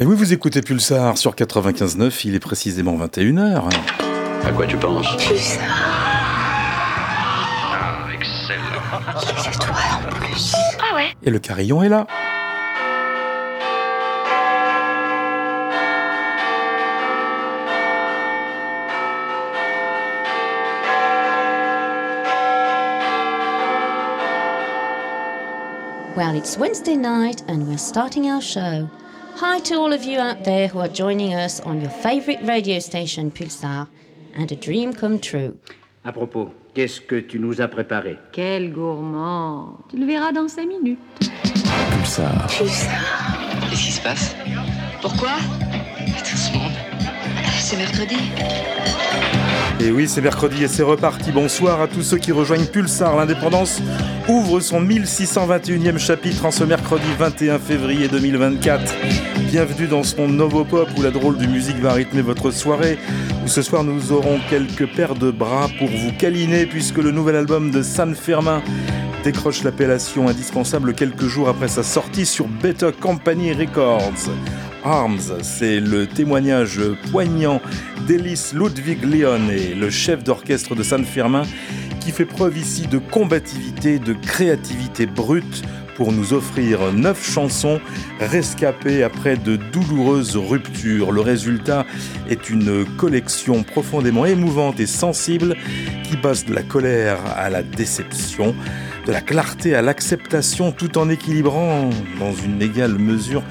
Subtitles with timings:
[0.00, 3.64] Mais oui, vous écoutez Pulsar sur 95.9, il est précisément 21h.
[4.46, 5.62] À quoi tu penses Pulsar.
[7.70, 9.20] Ah, excellent.
[9.36, 9.76] C'est toi
[10.08, 10.54] en plus.
[10.80, 12.06] Ah ouais Et le carillon est là.
[26.16, 28.88] Well, it's Wednesday night and we're starting our show.
[29.42, 32.78] Hi to all of you out there who are joining us on your favorite radio
[32.78, 33.88] station Pulsar
[34.34, 35.56] and a dream come true.
[36.04, 38.18] À propos, qu'est-ce que tu nous as préparé?
[38.32, 40.98] Quel gourmand Tu le verras dans cinq minutes.
[41.90, 42.48] Pulsar.
[42.48, 43.00] Pulsar.
[43.70, 44.36] Qu'est-ce qui se passe?
[45.00, 45.38] Pourquoi?
[46.18, 46.72] Tout ce monde.
[47.60, 48.16] C'est mercredi.
[49.82, 51.32] Et oui, c'est mercredi et c'est reparti.
[51.32, 53.16] Bonsoir à tous ceux qui rejoignent Pulsar.
[53.16, 53.80] L'indépendance
[54.28, 58.94] ouvre son 1621e chapitre en ce mercredi 21 février 2024.
[59.50, 62.98] Bienvenue dans son Novopop où la drôle de musique va rythmer votre soirée.
[63.42, 67.36] Où ce soir nous aurons quelques paires de bras pour vous câliner puisque le nouvel
[67.36, 68.62] album de San Fermin
[69.24, 74.28] décroche l'appellation indispensable quelques jours après sa sortie sur Better Company Records.
[74.84, 77.60] Arms, c'est le témoignage poignant
[78.10, 81.44] d'Elis Ludwig Leone, le chef d'orchestre de San Fermin,
[82.00, 85.62] qui fait preuve ici de combativité, de créativité brute
[85.94, 87.80] pour nous offrir neuf chansons
[88.18, 91.12] rescapées après de douloureuses ruptures.
[91.12, 91.86] Le résultat
[92.28, 95.54] est une collection profondément émouvante et sensible
[96.02, 98.56] qui passe de la colère à la déception,
[99.06, 103.44] de la clarté à l'acceptation tout en équilibrant dans une égale mesure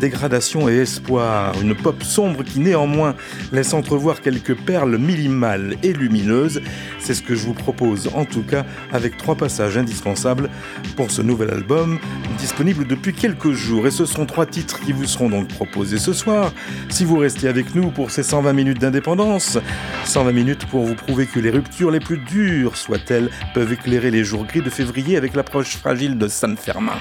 [0.00, 3.14] dégradation et espoir, une pop sombre qui néanmoins
[3.52, 6.60] laisse entrevoir quelques perles minimales et lumineuses.
[6.98, 10.50] C'est ce que je vous propose en tout cas avec trois passages indispensables
[10.96, 11.98] pour ce nouvel album
[12.38, 13.86] disponible depuis quelques jours.
[13.86, 16.52] Et ce seront trois titres qui vous seront donc proposés ce soir.
[16.88, 19.58] Si vous restez avec nous pour ces 120 minutes d'indépendance,
[20.06, 24.24] 120 minutes pour vous prouver que les ruptures les plus dures soient-elles peuvent éclairer les
[24.24, 26.96] jours gris de février avec l'approche fragile de San Fermin.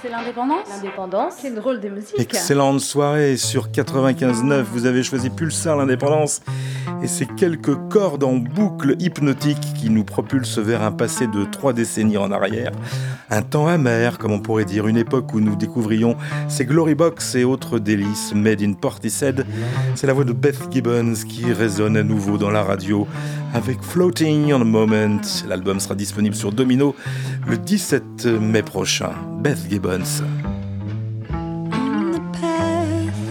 [0.00, 0.68] C'est l'indépendance?
[0.68, 1.34] L'indépendance.
[1.40, 2.35] C'est drôle des musiques.
[2.36, 4.62] Excellente soirée sur 95.9.
[4.70, 6.42] Vous avez choisi Pulsar l'indépendance
[7.02, 11.72] et ces quelques cordes en boucle hypnotique qui nous propulsent vers un passé de trois
[11.72, 12.72] décennies en arrière.
[13.30, 16.14] Un temps amer, comme on pourrait dire, une époque où nous découvrions
[16.46, 19.46] ces Glory Box et autres délices made in Portishead.
[19.94, 23.08] C'est la voix de Beth Gibbons qui résonne à nouveau dans la radio
[23.54, 25.22] avec Floating on a Moment.
[25.48, 26.94] L'album sera disponible sur Domino
[27.46, 29.12] le 17 mai prochain.
[29.40, 30.22] Beth Gibbons.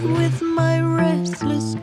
[0.06, 1.74] On the path with my restless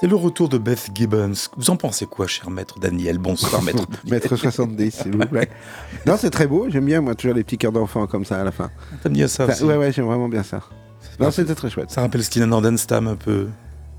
[0.00, 1.32] C'est le retour de Beth Gibbons.
[1.56, 3.18] Vous en pensez quoi, cher maître Daniel?
[3.18, 3.86] Bonsoir, maître.
[4.10, 5.48] Maître 70, s'il vous plaît.
[6.06, 6.66] Non, c'est très beau.
[6.68, 8.70] J'aime bien, moi, toujours les petits cœurs d'enfant comme ça à la fin.
[9.02, 9.64] T'aimes bien ça Enfin, aussi?
[9.64, 10.60] ouais, ouais, j'aime vraiment bien ça.
[11.20, 11.90] Non, c'était très chouette.
[11.90, 13.46] Ça rappelle Stina Nordenstam un peu.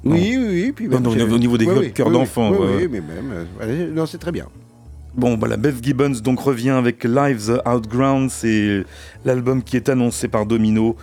[0.03, 0.71] Oui, oui, oui.
[0.75, 3.47] Puis Non, non, au niveau des oui, cœurs oui, d'enfant, Oui, oui, mais même.
[3.61, 4.47] euh, non, c'est très bien.
[5.17, 8.83] Bon, voilà, Beth Gibbons donc revient avec Lives Outground, c'est
[9.23, 10.97] l'album qui est annoncé par Domino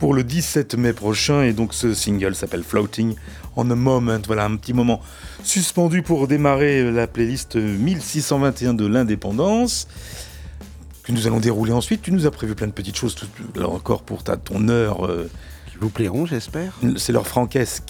[0.00, 3.14] pour le 17 mai prochain, et donc ce single s'appelle Floating
[3.54, 5.00] on a Moment, voilà, un petit moment
[5.44, 9.86] suspendu pour démarrer la playlist 1621 de l'indépendance,
[11.04, 12.02] que nous allons dérouler ensuite.
[12.02, 13.14] Tu nous as prévu plein de petites choses,
[13.54, 15.30] là encore pour ta, ton heure, euh,
[15.82, 16.72] vous plairont, j'espère?
[16.96, 17.84] c'est l'heure franquesque,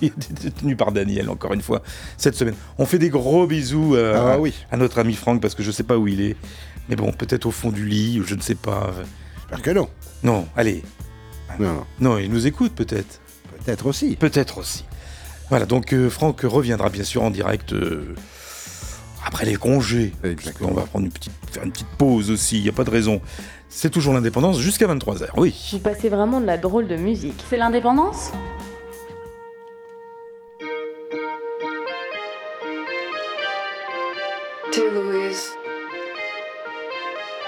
[0.00, 1.82] qui est tenue par Daniel, encore une fois,
[2.16, 2.54] cette semaine.
[2.78, 4.54] On fait des gros bisous euh, Ah à- oui.
[4.70, 6.36] à notre ami Franck parce que je sais pas où il est.
[6.88, 8.90] Mais bon, peut-être au fond du lit, je ne sais pas.
[9.38, 9.88] J'espère que non.
[10.22, 10.82] Non, allez.
[11.58, 11.84] Non, non.
[12.00, 13.20] Non, il nous écoute peut-être.
[13.64, 14.16] Peut-être aussi.
[14.16, 14.84] Peut-être aussi.
[15.50, 18.14] Voilà, donc euh, Franck reviendra bien sûr en direct euh,
[19.24, 20.12] après les congés.
[20.24, 20.70] Exactement.
[20.70, 22.90] On va prendre une petite, faire une petite pause aussi, il n'y a pas de
[22.90, 23.20] raison.
[23.72, 25.54] C'est toujours l'indépendance jusqu'à 23h, oui.
[25.72, 27.40] Vous passez vraiment de la drôle de musique.
[27.48, 28.32] C'est l'indépendance?
[34.72, 35.50] Dear Louise,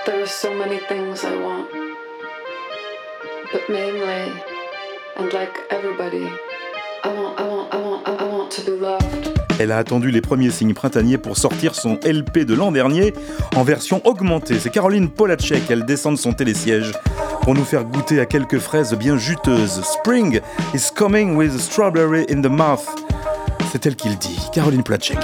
[0.07, 1.69] there are so many things I want.
[3.53, 4.33] But mainly,
[5.17, 6.27] and like everybody,
[7.05, 9.22] I want, I want, I want, I want to be loved.
[9.63, 13.15] Elle a attendu les premiers signes printaniers pour sortir son LP de l'an dernier
[13.55, 14.59] en version augmentée.
[14.59, 16.91] C'est Caroline Polacek, elle descend de son télésiège
[17.43, 19.81] pour nous faire goûter à quelques fraises bien juteuses.
[19.85, 20.41] Spring
[20.75, 22.89] is coming with strawberry in the mouth.
[23.71, 25.21] C'est elle qui le dit, Caroline Polacek.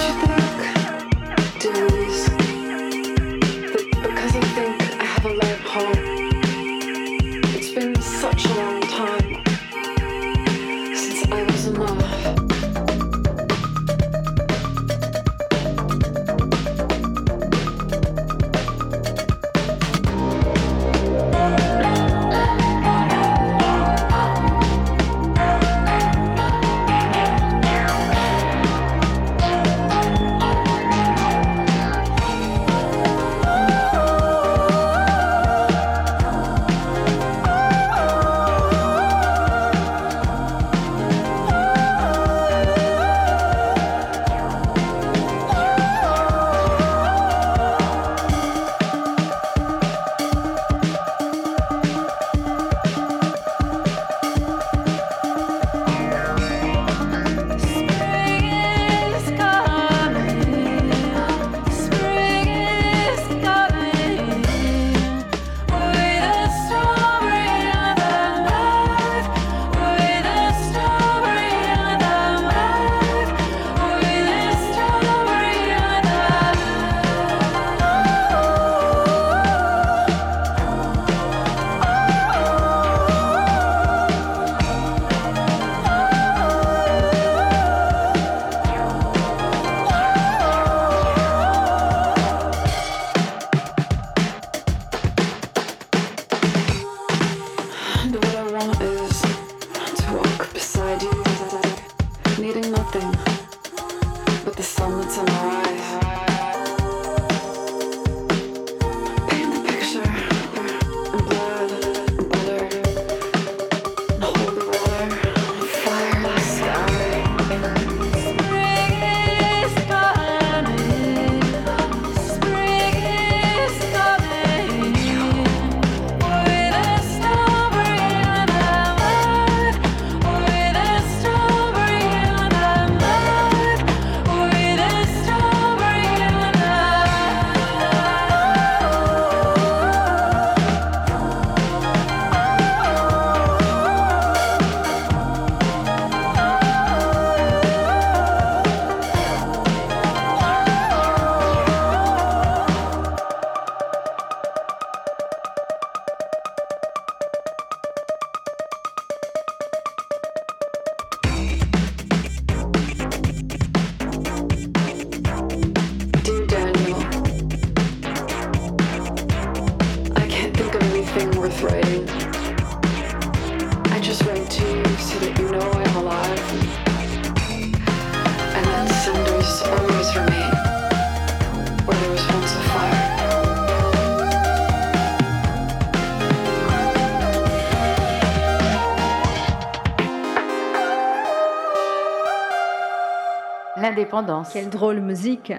[194.11, 194.49] L'indépendance.
[194.55, 195.53] Quelle drôle musique.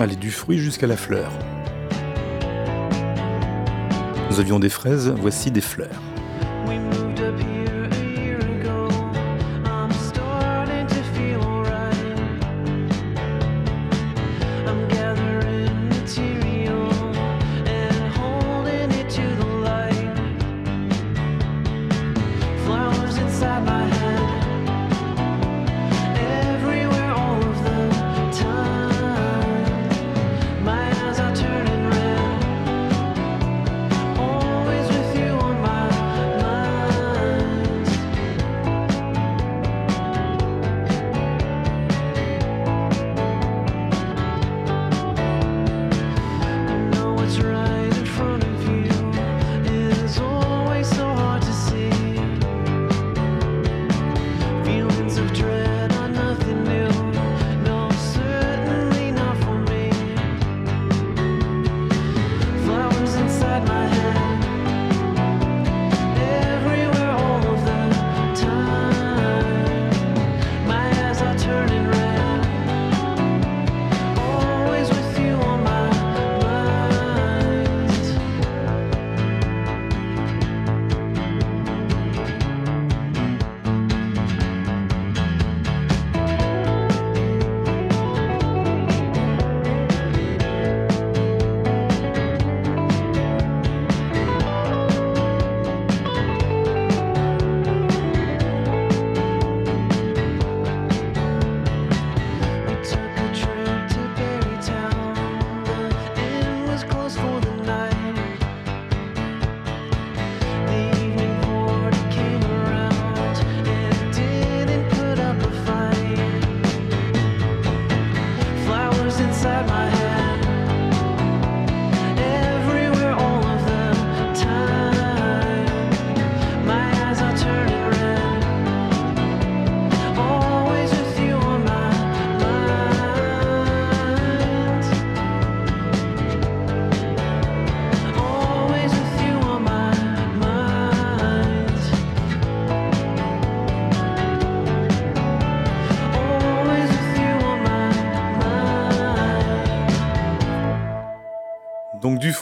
[0.00, 1.30] Allez, du fruit jusqu'à la fleur.
[4.30, 6.09] Nous avions des fraises, voici des fleurs.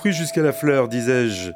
[0.08, 1.50] Fruit jusqu'à la fleur, disais-je.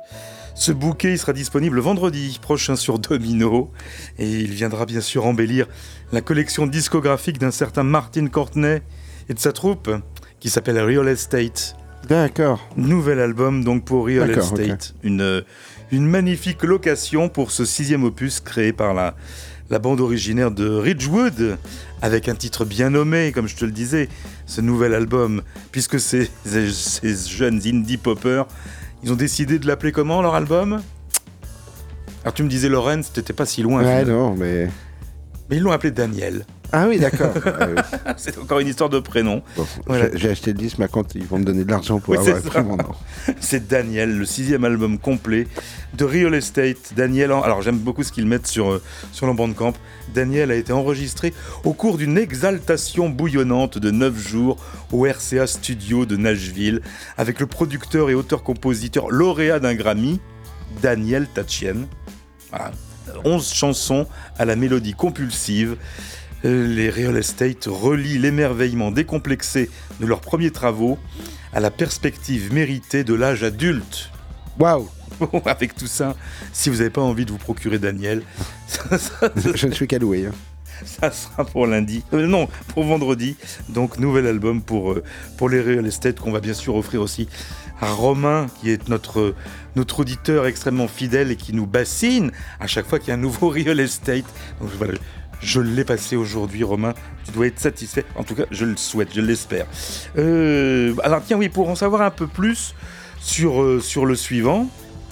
[0.54, 3.70] Ce bouquet il sera disponible vendredi prochain sur Domino
[4.18, 5.66] et il viendra bien sûr embellir
[6.12, 8.80] la collection discographique d'un certain Martin Courtney
[9.28, 9.90] et de sa troupe
[10.40, 11.76] qui s'appelle Real Estate.
[12.08, 12.68] D'accord.
[12.76, 14.94] Nouvel album donc pour Real Estate.
[15.02, 15.42] Une,
[15.90, 19.14] une magnifique location pour ce sixième opus créé par la,
[19.70, 21.56] la bande originaire de Ridgewood,
[22.02, 24.08] avec un titre bien nommé, comme je te le disais,
[24.46, 28.46] ce nouvel album, puisque ces, jeunes indie poppers,
[29.02, 30.80] ils ont décidé de l'appeler comment leur album?
[32.22, 33.82] Alors tu me disais Lorenz, t'étais pas si loin.
[33.82, 34.30] Ouais, finalement.
[34.30, 34.70] non, mais.
[35.50, 36.46] Mais ils l'ont appelé Daniel.
[36.72, 37.32] Ah oui, d'accord.
[37.60, 37.82] Ah oui.
[38.16, 39.42] C'est encore une histoire de prénom.
[39.56, 40.08] Bon, Voilà.
[40.14, 42.38] j'ai- acheté le disque, ma compte, ils vont me donner de l'argent pour Oui, avoir
[43.40, 45.46] c'est Daniel, le sixième album complet
[45.94, 46.94] de Real Estate.
[46.96, 49.74] Daniel, en- alors j'aime beaucoup ce qu'ils mettent sur, euh, sur le Bandcamp.
[50.14, 51.32] Daniel a été enregistré
[51.64, 54.56] au cours d'une exaltation bouillonnante de 9 jours
[54.92, 56.80] au RCA Studio de Nashville
[57.18, 60.20] avec le producteur et auteur-compositeur lauréat d'un Grammy,
[60.82, 61.86] Daniel Tachien.
[62.50, 62.72] Voilà.
[63.24, 64.06] 11 chansons
[64.38, 65.76] à la mélodie compulsive.
[66.44, 69.70] Euh, Les Real Estate relient l'émerveillement décomplexé
[70.00, 70.98] de leurs premiers travaux
[71.52, 74.10] à la perspective méritée de l'âge adulte.
[74.58, 74.88] Waouh
[75.46, 76.16] avec tout ça,
[76.52, 78.22] si vous n'avez pas envie de vous procurer Daniel,
[78.66, 80.26] ça, ça- Je ne suis qu'à louer.
[80.26, 80.32] hein.
[80.84, 82.02] ça sera pour lundi.
[82.12, 83.36] Euh, non, pour vendredi.
[83.68, 85.02] Donc, nouvel album pour, euh,
[85.36, 87.28] pour les Real Estate qu'on va bien sûr offrir aussi
[87.80, 89.34] à Romain, qui est notre,
[89.76, 93.18] notre auditeur extrêmement fidèle et qui nous bassine à chaque fois qu'il y a un
[93.18, 94.24] nouveau Real Estate.
[94.60, 94.94] Donc, voilà.
[95.42, 96.94] Je l'ai passé aujourd'hui, Romain.
[97.24, 98.04] Tu dois être satisfait.
[98.14, 99.66] En tout cas, je le souhaite, je l'espère.
[100.16, 102.74] Euh, alors, tiens, oui, pour en savoir un peu plus
[103.20, 104.68] sur, euh, le suivant,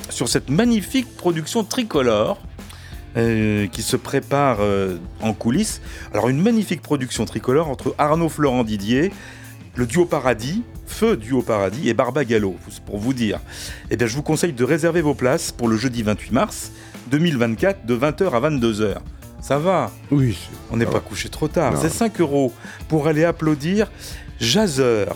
[0.08, 2.40] sur cette magnifique production tricolore
[3.16, 4.58] euh, qui se prépare
[5.20, 5.82] en coulisses.
[6.12, 9.12] Alors une magnifique production tricolore entre Arnaud Florent Didier,
[9.74, 13.40] le duo Paradis, Feu Duo Paradis et Barba Gallo, pour vous dire.
[13.90, 16.72] Eh bien je vous conseille de réserver vos places pour le jeudi 28 mars
[17.10, 18.98] 2024 de 20h à 22h.
[19.40, 20.36] Ça va, Oui.
[20.70, 21.74] on n'est pas couché trop tard.
[21.80, 22.52] C'est 5 euros
[22.88, 23.90] pour aller applaudir
[24.38, 25.06] Jazer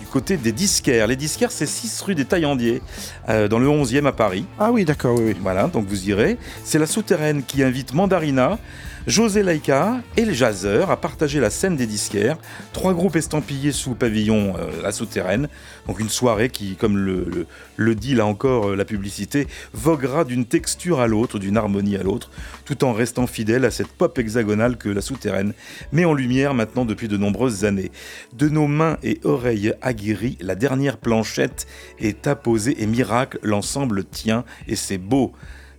[0.00, 1.06] du côté des disquaires.
[1.06, 2.82] Les disquaires, c'est 6 rue des Taillandiers,
[3.28, 4.44] euh, dans le 11e à Paris.
[4.58, 5.36] Ah oui, d'accord, oui, oui.
[5.40, 6.36] Voilà, donc vous irez.
[6.64, 8.58] C'est la souterraine qui invite Mandarina,
[9.06, 12.36] José Laïka et les Jazzers à partager la scène des disquaires.
[12.74, 15.48] Trois groupes estampillés sous pavillon euh, La Souterraine.
[15.86, 21.00] Donc une soirée qui, comme le dit là encore euh, la publicité, voguera d'une texture
[21.00, 22.30] à l'autre, d'une harmonie à l'autre,
[22.66, 25.54] tout en restant fidèle à cette pop hexagonale que La Souterraine
[25.92, 27.90] met en lumière maintenant depuis de nombreuses années.
[28.34, 31.66] De nos mains et oreilles aguerries, la dernière planchette
[31.98, 35.32] est apposée et miracle, l'ensemble tient et c'est beau.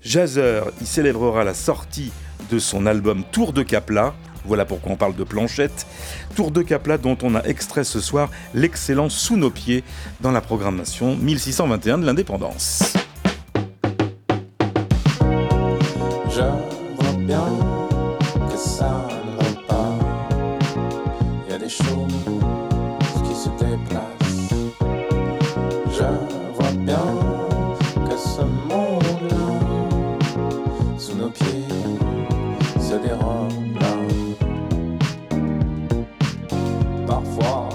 [0.03, 2.12] Jazzer y célébrera la sortie
[2.49, 4.13] de son album Tour de Capla.
[4.45, 5.86] Voilà pourquoi on parle de planchette.
[6.36, 9.84] Tour de Capla dont on a extrait ce soir l'excellent Sous nos pieds
[10.21, 12.93] dans la programmation 1621 de l'indépendance.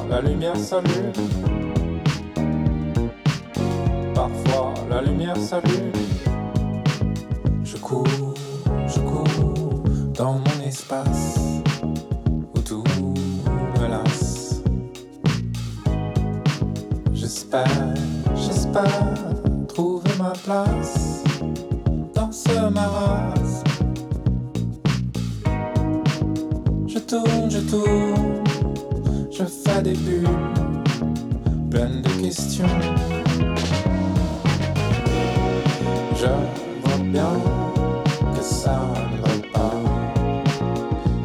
[0.09, 1.13] La lumière s'allume.
[4.15, 5.93] Parfois la lumière s'allume.
[7.65, 8.35] Je cours,
[8.87, 9.83] je cours
[10.15, 11.61] dans mon espace
[12.55, 12.85] où tout
[13.81, 14.63] me lasse.
[17.13, 17.95] J'espère,
[18.35, 19.15] j'espère
[19.69, 21.23] trouver ma place
[22.15, 23.65] dans ce marasme.
[26.87, 28.36] Je tourne, je tourne,
[29.77, 30.29] fais des bulles
[31.71, 32.67] pleines de questions.
[36.15, 36.27] Je
[36.83, 37.33] vois bien
[38.35, 38.81] que ça
[39.13, 39.73] ne va pas.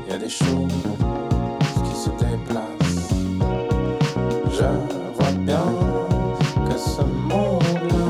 [0.06, 0.84] Il y a des choses
[1.86, 3.14] qui se déplacent.
[4.52, 4.70] Je
[5.16, 5.66] vois bien
[6.70, 8.10] que ce monde-là,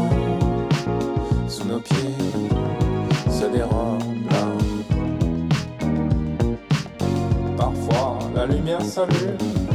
[1.48, 2.16] sous nos pieds,
[3.30, 4.02] se dérobe.
[7.58, 9.71] Parfois la lumière s'allume.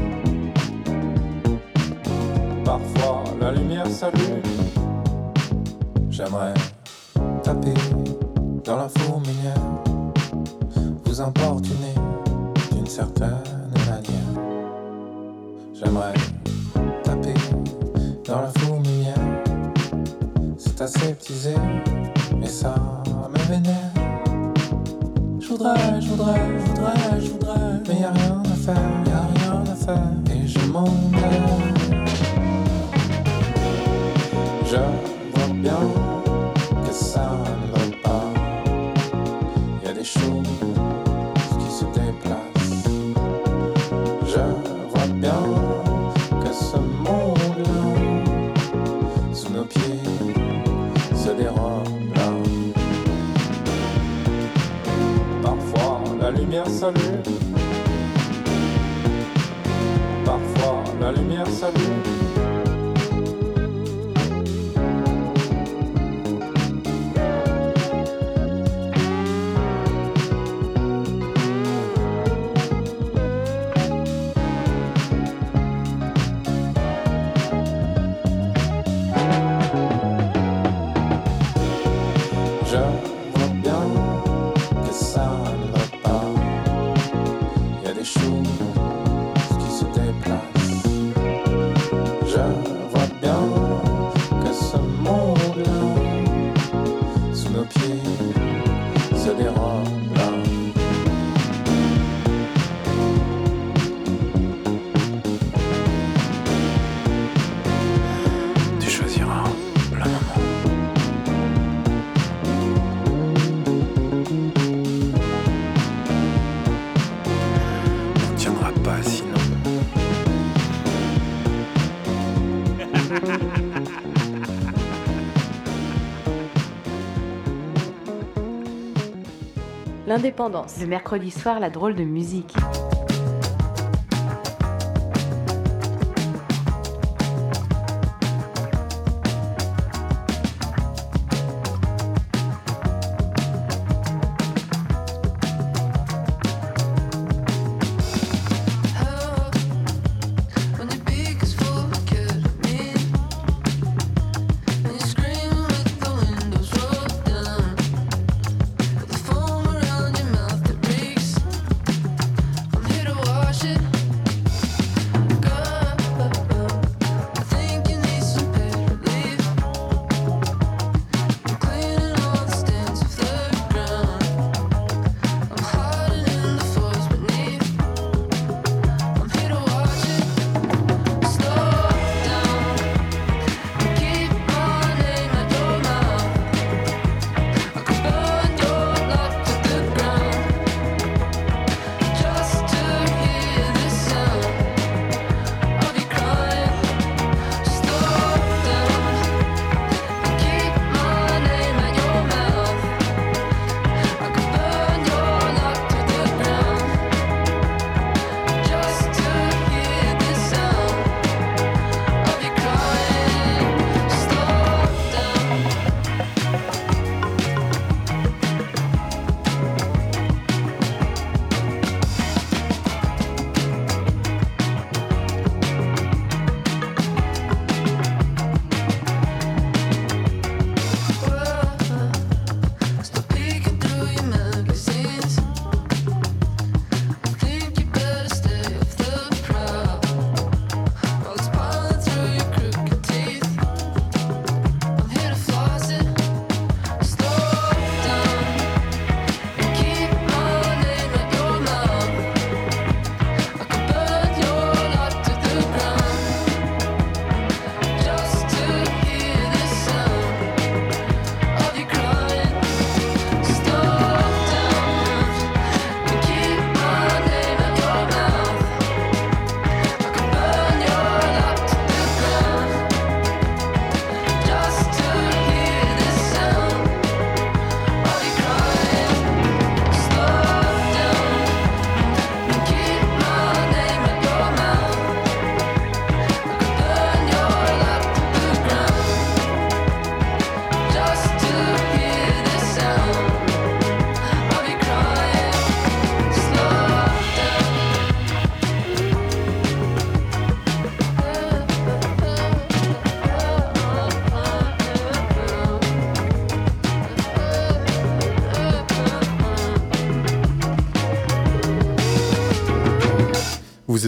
[130.18, 132.54] Le mercredi soir, la drôle de musique.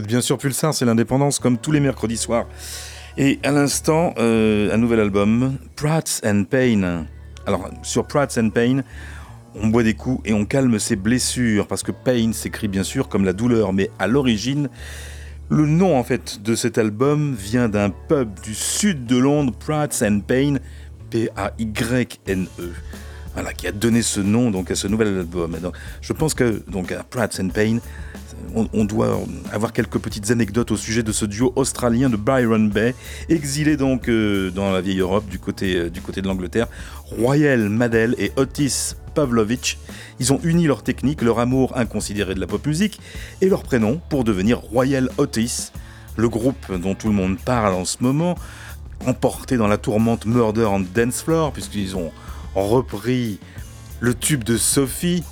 [0.07, 2.47] Bien sûr Pulsar, c'est l'indépendance comme tous les mercredis soirs.
[3.17, 7.07] Et à l'instant, euh, un nouvel album, Prats and Pain.
[7.47, 8.83] Alors sur Prats and Pain,
[9.55, 13.09] on boit des coups et on calme ses blessures parce que Pain s'écrit bien sûr
[13.09, 14.69] comme la douleur, mais à l'origine,
[15.49, 20.03] le nom en fait de cet album vient d'un pub du sud de Londres, Prats
[20.03, 20.57] and Pain,
[21.11, 22.73] P-A-Y-N-E.
[23.35, 25.57] Voilà, qui a donné ce nom donc à ce nouvel album.
[25.63, 27.79] Donc, je pense que donc à Prats and Pain,
[28.55, 29.21] on, doit
[29.53, 32.95] avoir quelques petites anecdotes au sujet de ce duo australien de Byron Bay,
[33.29, 36.67] exilé donc euh, dans la vieille Europe du côté, euh, du côté de l'Angleterre.
[37.05, 39.79] Royal Madel et Otis Pavlovich,
[40.21, 43.01] ils ont uni leur technique, leur amour inconsidéré de la pop musique
[43.41, 45.73] et leur prénom pour devenir Royal Otis,
[46.17, 48.37] le groupe dont tout le monde parle en ce moment,
[49.07, 52.13] emporté dans la tourmente Murder on Dance Floor, puisqu'ils ont
[52.55, 53.39] repris
[54.01, 55.23] le tube de Sophie.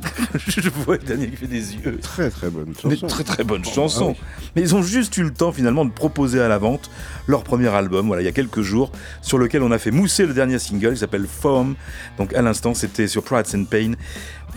[0.46, 1.98] Je vois Daniel qui fait des yeux.
[2.02, 2.88] Très très bonne chanson.
[2.88, 4.16] Mais très très bonne Oh, chanson.
[4.18, 6.90] ah Mais ils ont juste eu le temps finalement de proposer à la vente
[7.26, 10.26] leur premier album, voilà, il y a quelques jours, sur lequel on a fait mousser
[10.26, 11.74] le dernier single, qui s'appelle Foam.
[12.18, 13.92] Donc à l'instant, c'était sur Prats and Pain.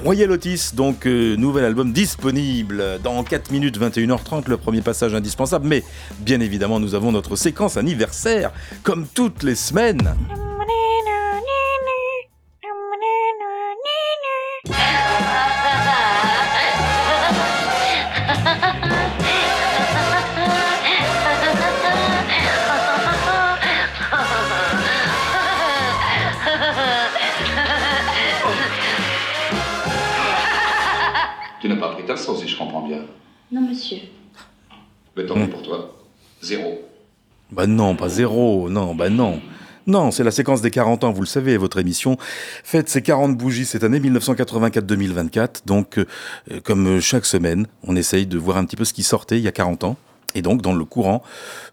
[0.04, 5.68] Royal Otis, donc euh, nouvel album disponible dans 4 minutes 21h30, le premier passage indispensable.
[5.68, 5.84] Mais
[6.20, 8.52] bien évidemment, nous avons notre séquence anniversaire,
[8.84, 10.16] comme toutes les semaines.
[37.60, 39.42] Bah non, pas zéro, non, bah non.
[39.86, 42.16] Non, c'est la séquence des 40 ans, vous le savez, votre émission
[42.64, 45.66] fête ses 40 bougies cette année 1984-2024.
[45.66, 46.06] Donc, euh,
[46.64, 49.44] comme euh, chaque semaine, on essaye de voir un petit peu ce qui sortait il
[49.44, 49.98] y a 40 ans.
[50.36, 51.22] Et donc, dans le courant,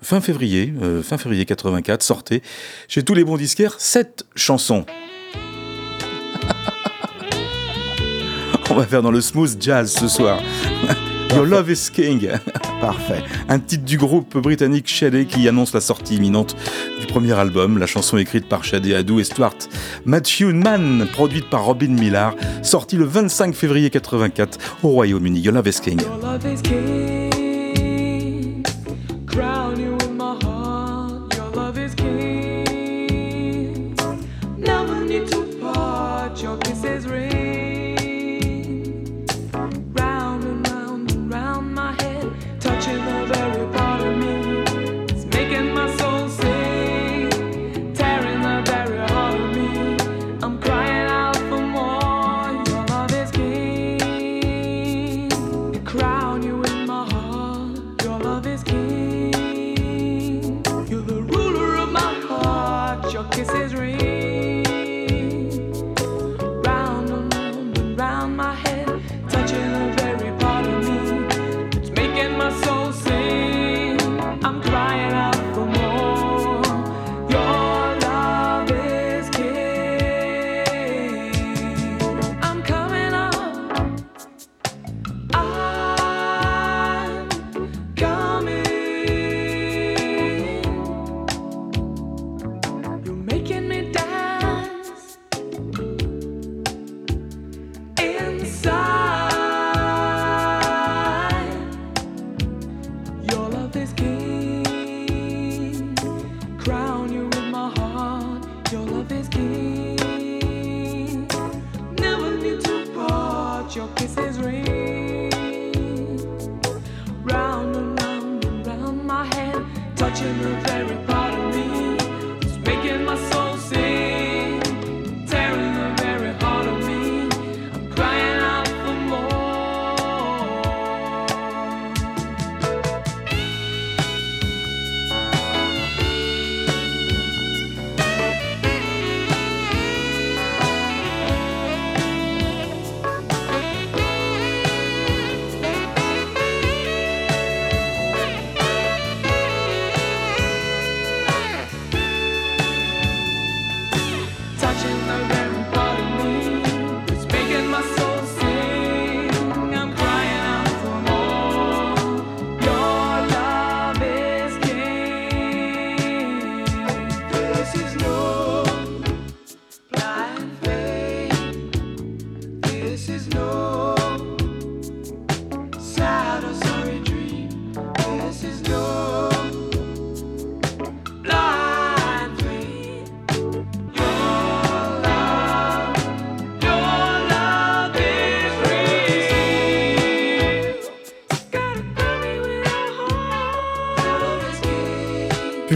[0.02, 2.42] fin février, euh, fin février 84, sortait
[2.88, 4.86] chez tous les bons disquaires sept chansons.
[8.70, 10.40] on va faire dans le smooth jazz ce soir.
[11.34, 12.28] Your Love is King.
[12.80, 13.22] Parfait.
[13.48, 16.56] Un titre du groupe britannique Shadé qui annonce la sortie imminente
[17.00, 17.78] du premier album.
[17.78, 19.56] La chanson écrite par Shadé Adou et Stuart
[20.04, 25.40] Matthew Mann, produite par Robin Millar, sortie le 25 février 84 au Royaume-Uni.
[25.40, 25.80] Your Love is.
[25.86, 27.35] Your love is king.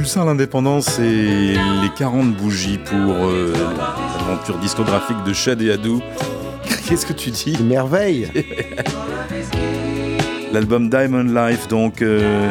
[0.00, 3.52] Pulsar l'indépendance et les 40 bougies pour euh,
[4.26, 6.00] l'aventure discographique de Shad et Adou.
[6.88, 7.62] Qu'est-ce que tu dis?
[7.62, 8.30] Merveille
[10.54, 12.50] L'album Diamond Life, donc euh,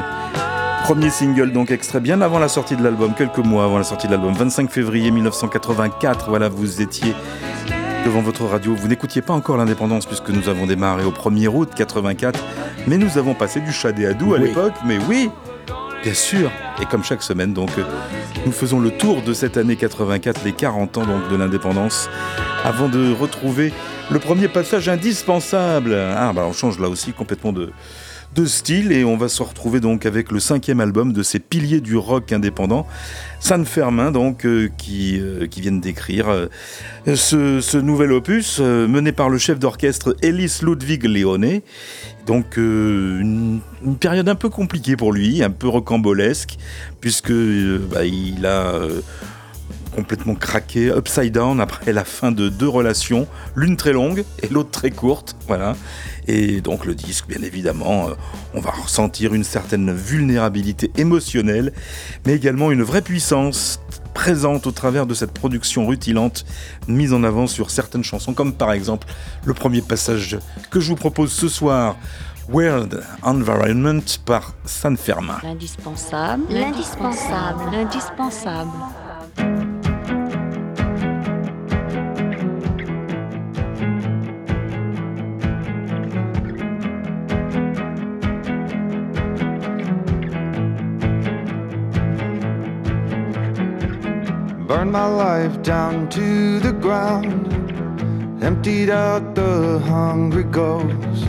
[0.84, 4.06] premier single, donc extrait bien avant la sortie de l'album, quelques mois avant la sortie
[4.06, 6.30] de l'album, 25 février 1984.
[6.30, 7.16] Voilà, vous étiez
[8.06, 8.76] devant votre radio.
[8.76, 12.40] Vous n'écoutiez pas encore l'indépendance puisque nous avons démarré au 1er août 84,
[12.86, 14.50] mais nous avons passé du Shad et Adou à Oui.
[14.50, 14.74] l'époque.
[14.86, 15.32] Mais oui,
[16.04, 16.52] bien sûr.
[16.82, 17.84] Et comme chaque semaine, donc, euh,
[18.46, 22.10] nous faisons le tour de cette année 84, les 40 ans donc de l'indépendance,
[22.64, 23.74] avant de retrouver
[24.10, 25.94] le premier passage indispensable.
[25.94, 27.72] Ah, bah on change là aussi complètement de,
[28.36, 31.82] de style et on va se retrouver donc avec le cinquième album de ces piliers
[31.82, 32.86] du rock indépendant,
[33.40, 36.48] San Fermin, donc, euh, qui, euh, qui viennent d'écrire euh,
[37.16, 41.62] ce, nouvel opus mené par le chef d'orchestre Ellis Ludwig Leone.
[42.28, 43.62] Donc une,
[44.00, 46.58] période un peu compliquée pour lui, un peu rocambolesque,
[47.02, 48.74] puisque bah, il a
[50.00, 54.72] complètement craqué, upside down après la fin de deux relations, l'une très longue et l'autre
[54.72, 55.76] très courte, voilà.
[56.26, 58.14] Et donc le disque, bien évidemment, euh,
[58.54, 61.74] on va ressentir une certaine vulnérabilité émotionnelle,
[62.26, 63.82] mais également une vraie puissance
[64.14, 66.46] présente au travers de cette production rutilante
[66.88, 69.06] mise en avant sur certaines chansons, comme par exemple
[69.44, 70.40] le premier passage
[70.72, 71.98] que je vous propose ce soir,
[72.48, 75.40] World Environment par San Fermin.
[75.44, 76.44] L'indispensable.
[76.50, 77.72] L'indispensable.
[77.72, 78.72] L'indispensable.
[94.92, 97.54] My life down to the ground.
[98.44, 101.28] Emptied out the hungry ghost.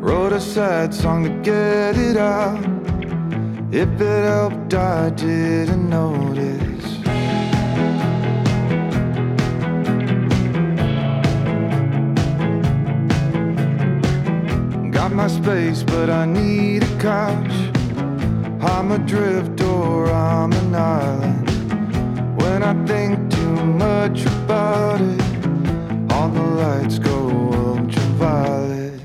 [0.00, 2.58] Wrote a sad song to get it out.
[3.70, 6.86] If it helped, I didn't notice.
[14.90, 17.52] Got my space, but I need a couch.
[18.62, 21.49] I'm adrift or I'm an island.
[22.42, 23.54] When I think too
[23.86, 25.20] much about it,
[26.12, 29.00] all the lights go ultraviolet.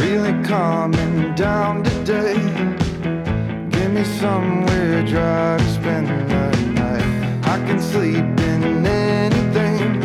[0.00, 2.34] Really calming down today.
[3.70, 6.24] Give me somewhere dry to spend the
[6.80, 7.04] night.
[7.44, 10.02] I can sleep in anything.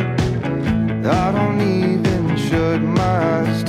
[1.05, 3.63] I don't even shut my eyes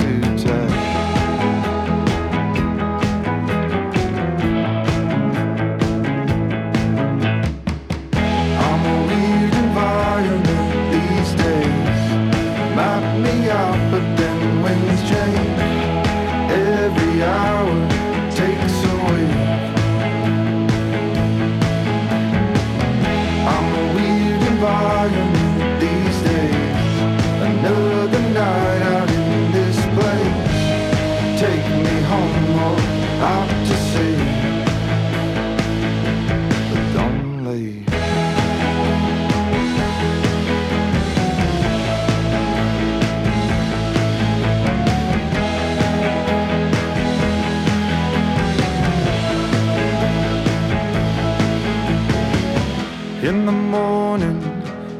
[53.29, 54.41] In the morning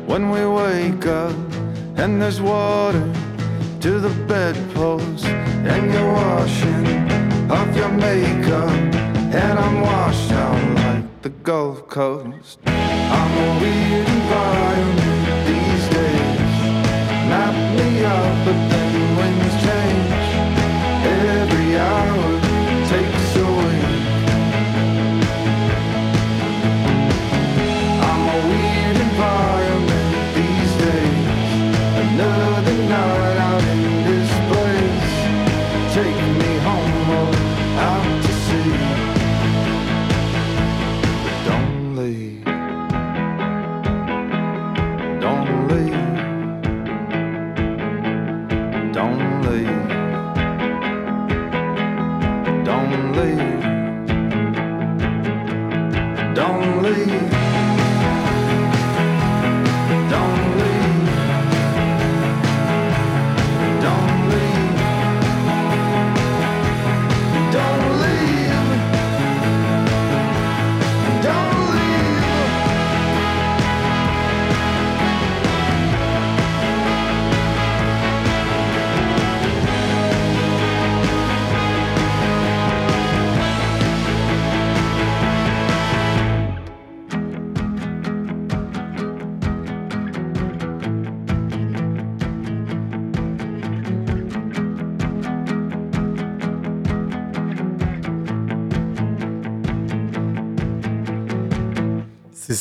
[0.05, 1.35] when we wake up
[1.97, 3.11] and there's water
[3.81, 6.85] to the bedpost and you're washing
[7.49, 8.69] off your makeup
[9.33, 12.59] and I'm washed out like the Gulf Coast.
[12.67, 16.55] I'm a weird environment these days.
[17.31, 18.88] Map me out, but then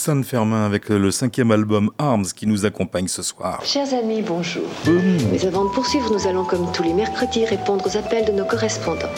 [0.09, 3.61] San Fermin avec le cinquième album Arms qui nous accompagne ce soir.
[3.63, 4.65] Chers amis, bonjour.
[4.87, 8.47] Mais avant de poursuivre, nous allons, comme tous les mercredis, répondre aux appels de nos
[8.47, 9.13] correspondants.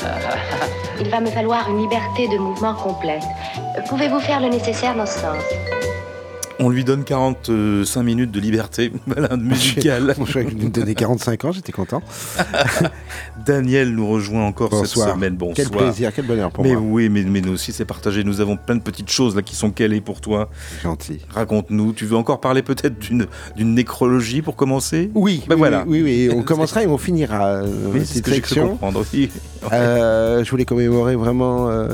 [1.01, 3.23] Il va me falloir une liberté de mouvement complète.
[3.89, 5.90] Pouvez-vous faire le nécessaire dans ce sens?
[6.63, 10.15] On lui donne 45 minutes de liberté voilà, musicale.
[10.29, 12.03] Croyais qu'il nous donnait 45 ans, j'étais content.
[13.47, 15.07] Daniel nous rejoint encore Bonsoir.
[15.07, 15.37] cette semaine.
[15.37, 15.57] Bonsoir.
[15.57, 16.83] Quel plaisir, quel bonheur pour mais moi.
[16.85, 18.25] oui, mais, mais nous aussi c'est partagé.
[18.25, 20.51] Nous avons plein de petites choses là qui sont calées pour toi.
[20.83, 21.21] Gentil.
[21.31, 21.93] Raconte-nous.
[21.95, 25.11] Tu veux encore parler peut-être d'une nécrologie pour commencer?
[25.15, 25.85] Oui, Ben oui, voilà.
[25.87, 29.05] oui, oui, on commencera et on finira euh, Oui, c'est ce que j'ai comprendre.
[29.15, 29.31] Oui.
[29.73, 31.89] Euh, je voulais commémorer vraiment, euh,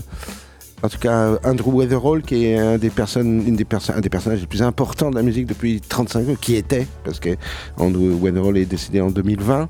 [0.83, 4.11] en tout cas, Andrew Weatherall, qui est un des, personnes, une des perso- un des
[4.11, 7.31] personnages les plus importants de la musique depuis 35 ans, qui était, parce que
[7.79, 9.69] Andrew Weatherall est décédé en 2020.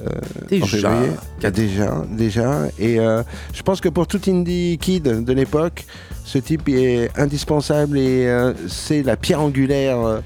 [0.00, 0.04] euh,
[0.48, 0.64] Déjà.
[0.64, 1.10] en février.
[1.52, 2.58] déjà, déjà.
[2.78, 3.22] Et euh,
[3.54, 5.86] je pense que pour tout indie kid de l'époque,
[6.24, 10.20] ce type est indispensable et euh, c'est la pierre angulaire euh,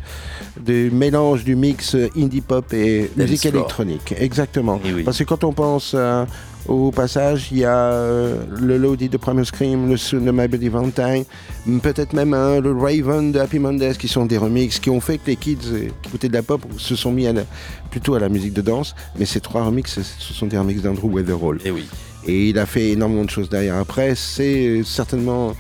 [0.61, 4.15] du mélange du mix indie pop et musique électronique.
[4.19, 4.81] Exactement.
[4.85, 5.03] Eh oui.
[5.05, 5.95] Parce que quand on pense
[6.69, 10.47] au passage, il y a euh, le Lodi de Primal Scream, le Soon de My
[10.49, 11.25] Bloody Valentine,
[11.83, 15.19] peut-être même hein, le Raven de Happy Mondays, qui sont des remixes qui ont fait
[15.19, 17.43] que les kids euh, qui écoutaient de la pop se sont mis à la-
[17.91, 18.95] plutôt à la musique de danse.
[19.19, 21.59] Mais ces trois remixes, ce- ce sont des remixes d'Andrew Weatherall.
[21.65, 21.87] Et oui.
[22.27, 23.77] Et il a fait énormément de choses derrière.
[23.77, 25.55] Après, c'est certainement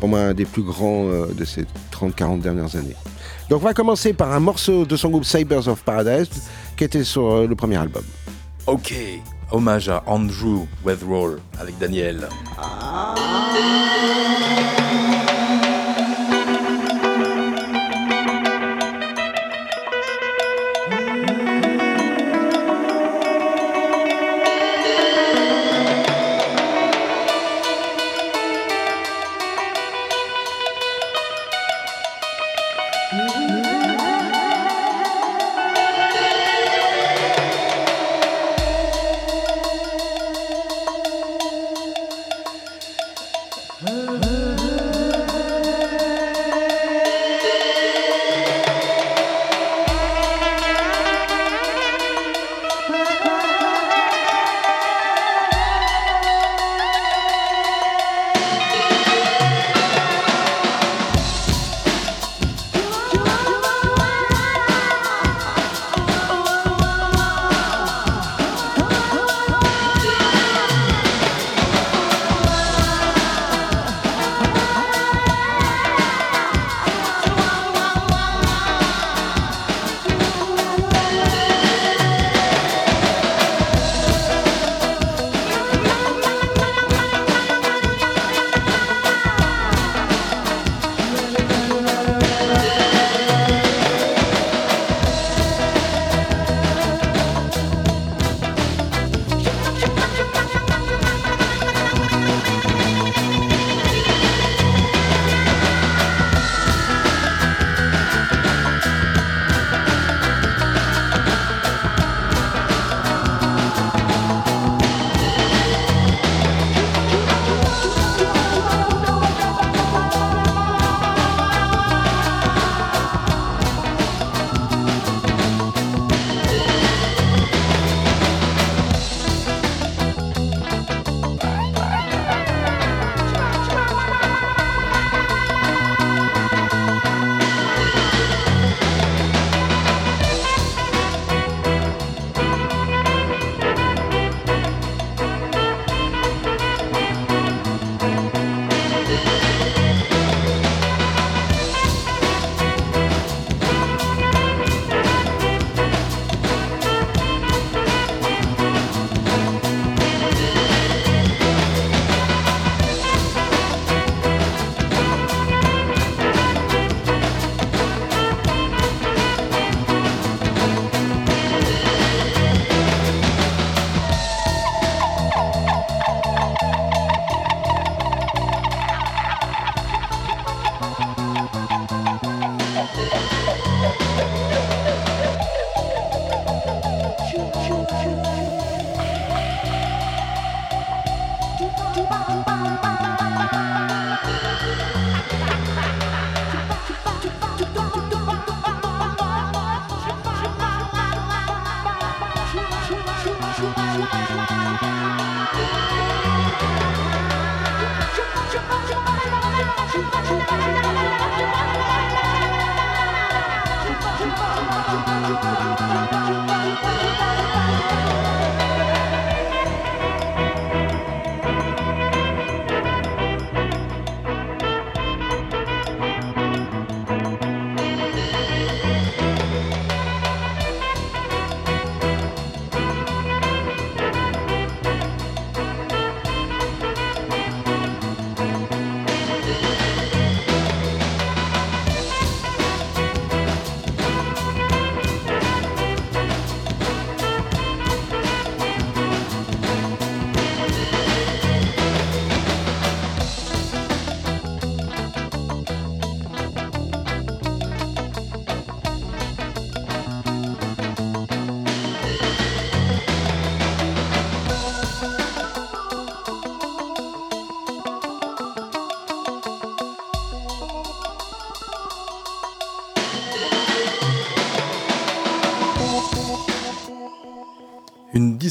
[0.00, 2.96] pour moi un des plus grands euh, de ces 30-40 dernières années.
[3.48, 6.28] Donc on va commencer par un morceau de son groupe Cybers of Paradise
[6.76, 8.02] qui était sur euh, le premier album.
[8.66, 8.94] Ok.
[9.50, 12.28] Hommage à Andrew Weatherall avec Daniel.
[14.76, 15.27] Une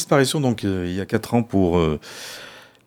[0.07, 1.99] disparition donc euh, il y a 4 ans pour, euh,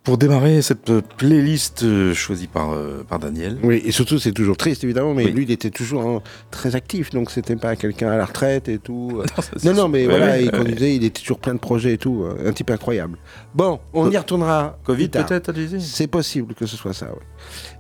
[0.03, 3.59] pour démarrer cette euh, playlist euh, choisie par, euh, par Daniel.
[3.63, 5.33] Oui, et surtout, c'est toujours triste, évidemment, mais Oui.
[5.33, 8.79] lui, il était toujours hein, très actif, donc c'était pas quelqu'un à la retraite et
[8.79, 9.23] tout.
[9.37, 11.59] Non, ça, non, non, mais voilà, Ouais, il ouais, conduisait, il était toujours plein de
[11.59, 12.25] projets et tout.
[12.45, 13.19] Un type incroyable.
[13.55, 14.79] Bon, on y retournera.
[14.85, 17.23] Covid peut-être, C'est possible que ce soit ça, oui.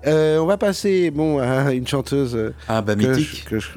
[0.06, 3.44] Euh, on va passer bon, à une chanteuse Ah, bah que mythique.
[3.44, 3.68] je- que je-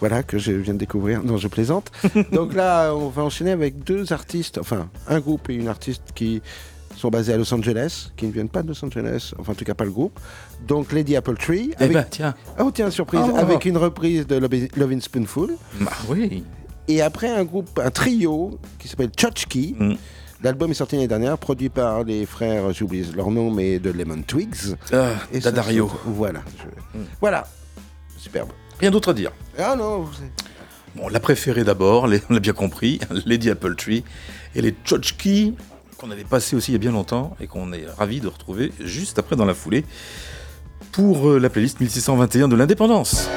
[0.00, 1.22] voilà, que je viens de découvrir.
[1.24, 1.90] Non, je plaisante.
[2.32, 6.40] Donc là, on va enchaîner avec deux artistes, enfin, un groupe et une artiste qui
[7.00, 9.64] sont basés à Los Angeles, qui ne viennent pas de Los Angeles, enfin en tout
[9.64, 10.18] cas pas le groupe.
[10.66, 11.72] Donc Lady Apple Tree.
[11.80, 12.34] Eh ben, tiens.
[12.58, 13.36] Oh tiens, surprise, Oh.
[13.36, 14.36] avec une reprise de
[14.76, 15.56] Lovin' Spoonful.
[15.80, 16.44] Bah oui.
[16.88, 19.74] Et après un groupe, un trio qui s'appelle Tchotchke.
[19.78, 19.94] Mm.
[20.42, 24.22] L'album est sorti l'année dernière, produit par les frères, j'oublie leur nom, mais de Lemon
[24.26, 24.74] Twigs.
[24.92, 25.88] Ah, Et ça, Dadario.
[25.92, 26.40] c'est- Voilà.
[26.58, 27.04] je- Mm.
[27.20, 27.46] Voilà.
[28.16, 28.48] Superbe.
[28.78, 29.32] Rien d'autre à dire.
[29.58, 30.06] Ah non,
[30.96, 34.02] Bon, la préférée d'abord, on l'a bien compris, Lady Apple Tree
[34.56, 35.54] et les Tchotchki
[36.00, 38.72] qu'on avait passé aussi il y a bien longtemps et qu'on est ravi de retrouver
[38.80, 39.84] juste après dans la foulée
[40.92, 43.28] pour euh, la playlist 1621 de l'indépendance.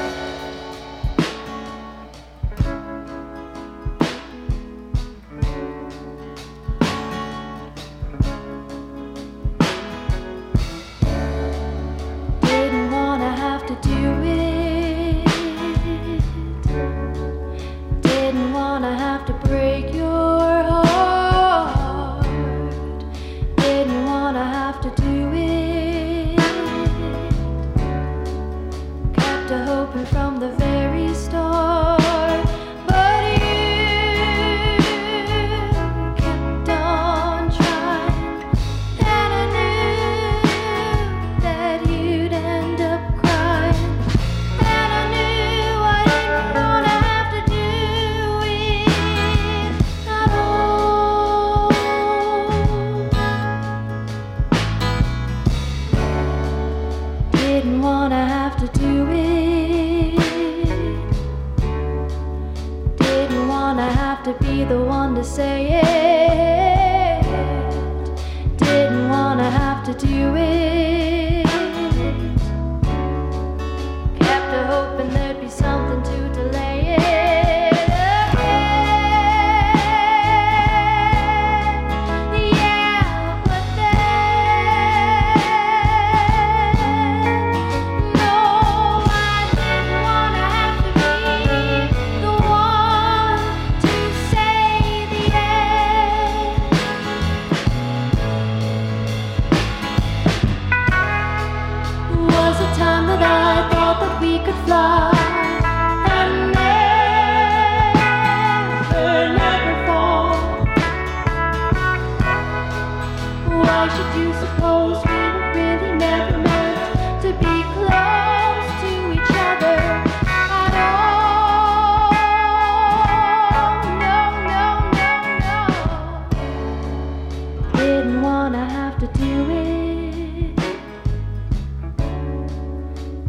[129.14, 129.44] Do.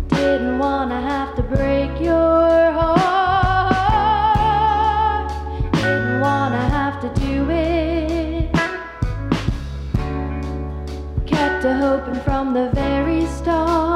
[0.10, 4.02] Didn't wanna have to break your heart.
[5.74, 8.52] Didn't wanna have to do it.
[11.26, 13.95] Kept a hoping from the very start.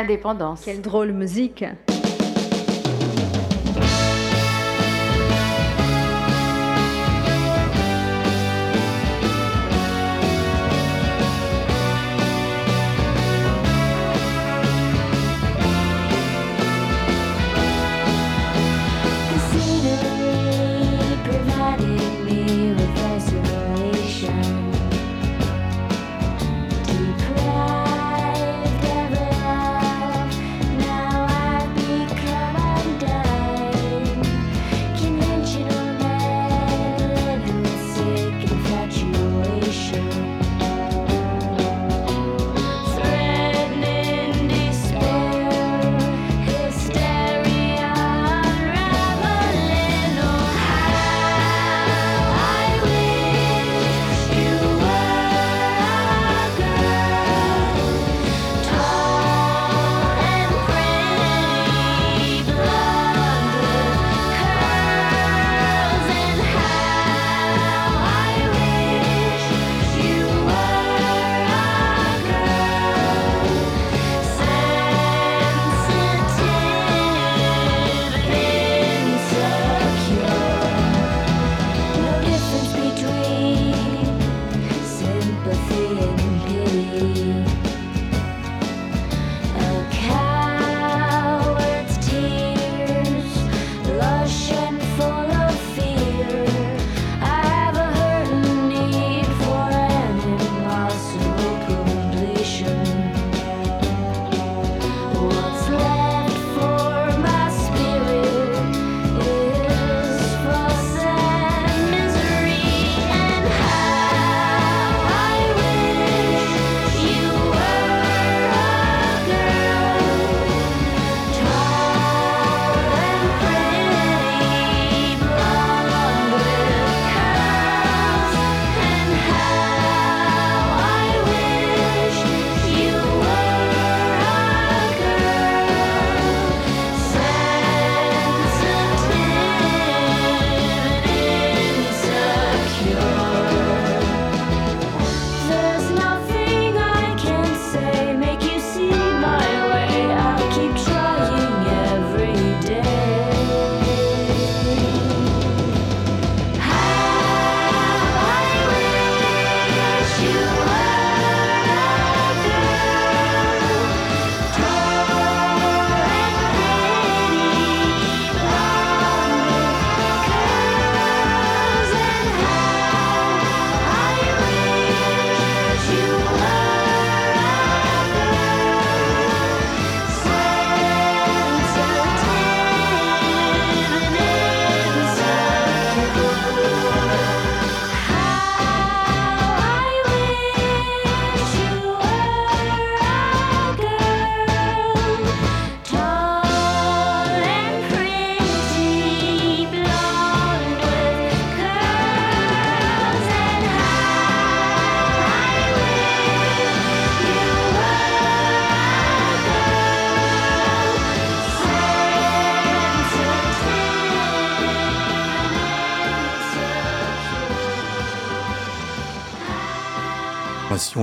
[0.00, 0.62] l'indépendance.
[0.64, 1.64] Quelle drôle musique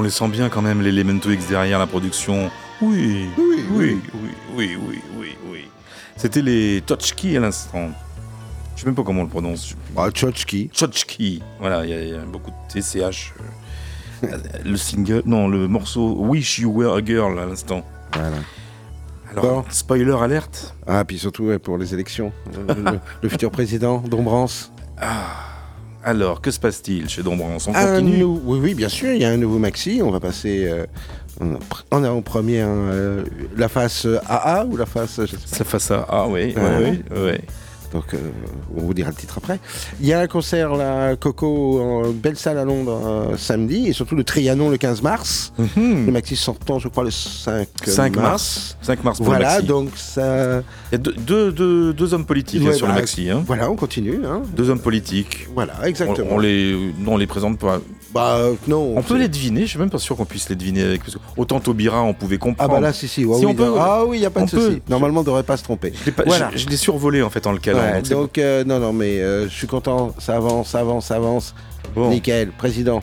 [0.08, 2.50] les sent bien quand même, l'Elemento X derrière la production.
[2.82, 5.68] Oui, oui, oui, oui, oui, oui, oui, oui.
[6.16, 7.90] C'était les Totchki à l'instant.
[8.76, 9.76] Je sais même pas comment on le prononce.
[9.98, 10.70] Ah, Tchotchki.
[10.74, 11.44] Tchotchki.
[11.60, 13.34] Voilà, il y, a beaucoup de TCH.
[14.24, 14.36] Euh,
[14.66, 17.86] le single, non, le morceau Wish You Were a Girl à l'instant.
[18.14, 18.38] Voilà.
[19.30, 20.74] Alors, spoiler alerte.
[20.88, 22.34] Ah, puis surtout pour les élections.
[23.22, 24.72] le, futur président, Dombrance.
[26.08, 29.36] Alors, que se passe-t-il chez Dombrance On euh, oui, bien sûr, il y a un
[29.36, 30.00] nouveau maxi.
[30.02, 30.66] On va passer.
[30.66, 30.86] Euh,
[31.92, 33.26] on a en première euh,
[33.58, 35.20] la face AA ou la face.
[35.20, 36.06] La face AA.
[36.08, 37.02] Ah, oui, oui.
[37.12, 37.38] oui.
[37.94, 38.18] Donc, euh,
[38.76, 39.60] on vous dira le titre après.
[40.02, 43.94] Il y a un concert, la Coco, en belle salle à Londres, euh, samedi, et
[43.94, 45.54] surtout le Trianon le 15 mars.
[45.78, 48.28] Le maxi sortant, je crois, le 5, 5 mars.
[48.30, 48.78] mars.
[48.82, 49.68] 5 mars pour Voilà, le maxi.
[49.68, 50.60] donc ça.
[50.92, 53.30] Il y a deux, deux, deux- deux hommes politiques hein, sur bah, le maxi.
[53.30, 53.44] hein.
[53.46, 54.20] Voilà, on continue.
[54.26, 54.42] Hein.
[54.56, 55.48] Deux hommes politiques.
[55.56, 56.28] Voilà, exactement.
[56.32, 57.80] On, on les, non, on les présente pas.
[58.14, 58.94] Bah non.
[58.98, 61.02] On peut les deviner, je suis même pas sûr qu'on puisse les deviner avec.
[61.04, 62.72] parce que autant Taubira, on pouvait Ah comprendre.
[62.74, 63.26] bah là, si, si.
[63.26, 64.82] ouais, Si oui, on peut- ah oui, il n'y a pas de souci.
[64.90, 65.92] Normalement, on ne devrait pas se tromper.
[66.06, 66.52] Je l'ai Voilà.
[66.76, 67.80] survolé en fait en le calant.
[67.80, 70.14] Ouais, donc euh, non, non, mais euh, je suis content.
[70.20, 71.54] Ça avance, ça avance, ça avance.
[71.96, 72.10] Bon.
[72.10, 73.02] Nickel, président.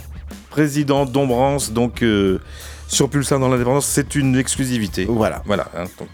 [0.50, 2.38] Président Dombrance, donc euh,
[2.88, 5.06] sur Pulsar dans l'indépendance, c'est une exclusivité.
[5.08, 5.42] Voilà.
[5.46, 5.66] Voilà.
[5.76, 6.08] hein, donc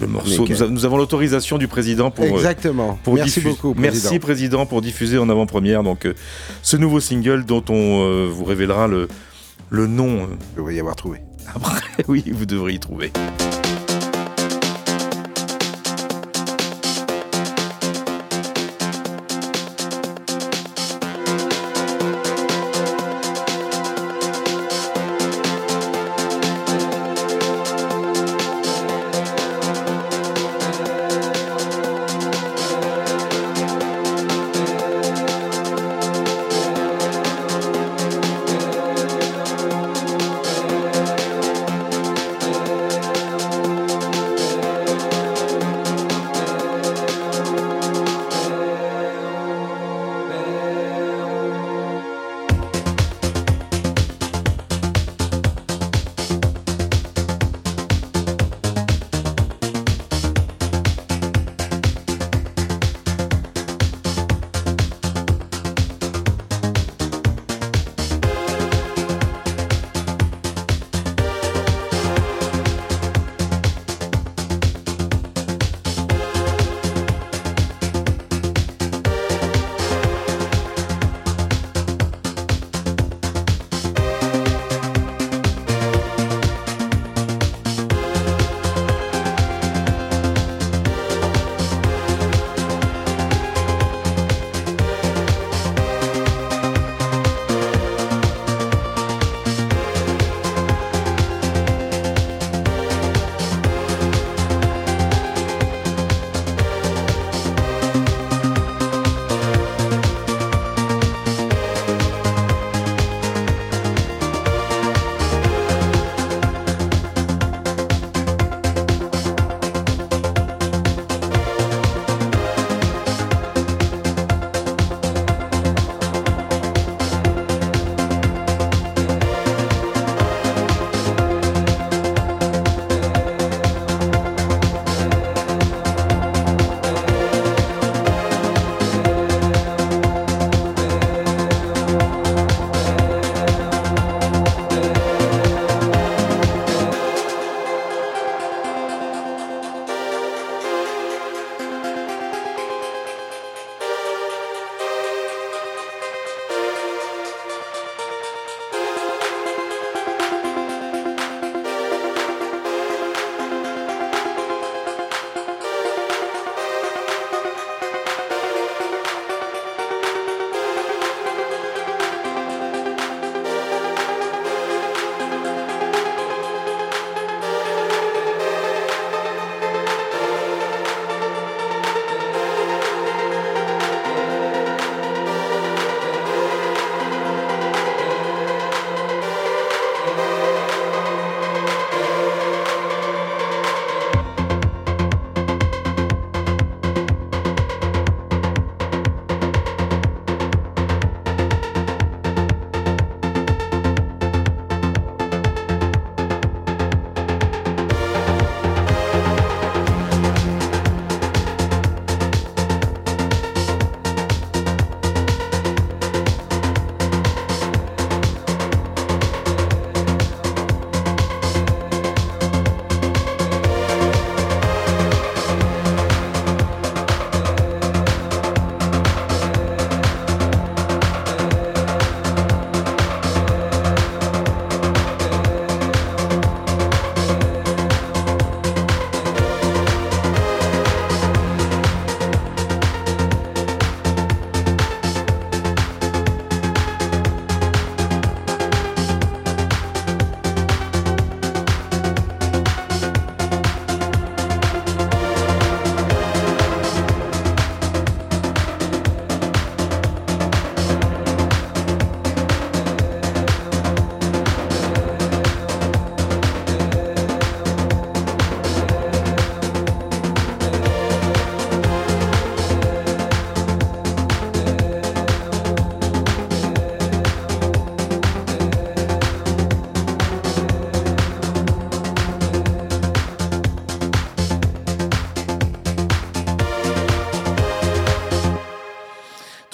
[0.00, 2.24] le morceau, nous, a- nous avons l'autorisation du président pour.
[2.24, 2.98] euh, Exactement.
[3.02, 3.92] pour Merci beaucoup, président.
[4.04, 6.14] Merci président pour diffuser en avant-première donc euh,
[6.62, 9.08] ce nouveau single dont on euh, vous révélera le
[9.70, 10.22] le nom.
[10.22, 10.26] euh,
[10.56, 11.18] Je vais y avoir trouvé.
[11.54, 13.10] Après, oui, vous devrez y trouver.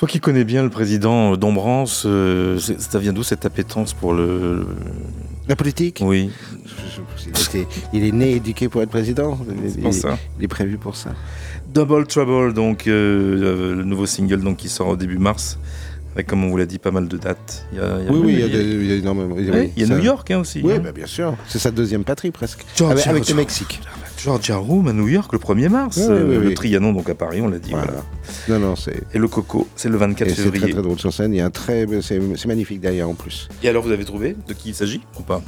[0.04, 4.66] Toi qui connais bien le président Dombrance, euh, ça vient d'où cette appétence pour le.
[5.48, 6.02] La politique?
[6.04, 6.28] Oui.
[7.24, 9.38] Il, était- il est né éduqué pour être président?
[9.82, 10.18] Il, ça.
[10.38, 11.14] il est prévu pour ça.
[11.72, 15.58] Double Trouble, donc euh, euh, le nouveau single donc, qui sort au début mars,
[16.14, 17.64] avec comme on vous l'a dit, pas mal de dates.
[17.72, 18.96] Il y a, il y a Oui, oui, il y a, des- il y a
[18.96, 19.34] énormément.
[19.36, 20.60] oui, il y a ça- New York hein, aussi.
[20.62, 20.80] Oui, hein.
[20.84, 21.34] bah, bien sûr.
[21.48, 22.62] C'est sa deuxième patrie presque.
[22.86, 23.34] Avec avec le.
[23.36, 23.80] Mexique.
[24.24, 25.96] Georgia Room à New York le 1er mars.
[25.98, 26.54] Oui, oui, Euh, oui, le oui.
[26.54, 27.70] Trianon donc à Paris, on l'a dit.
[27.72, 27.86] Voilà.
[28.48, 28.58] Voilà.
[28.60, 29.02] Non, non, c'est.
[29.12, 30.62] Et le Coco, c'est le 24 Et c'est février.
[30.64, 31.34] très très drôle sur scène.
[31.34, 33.48] Il y a un très, c'est c'est magnifique derrière en plus.
[33.62, 35.42] Et alors vous avez trouvé de qui il s'agit ou pas?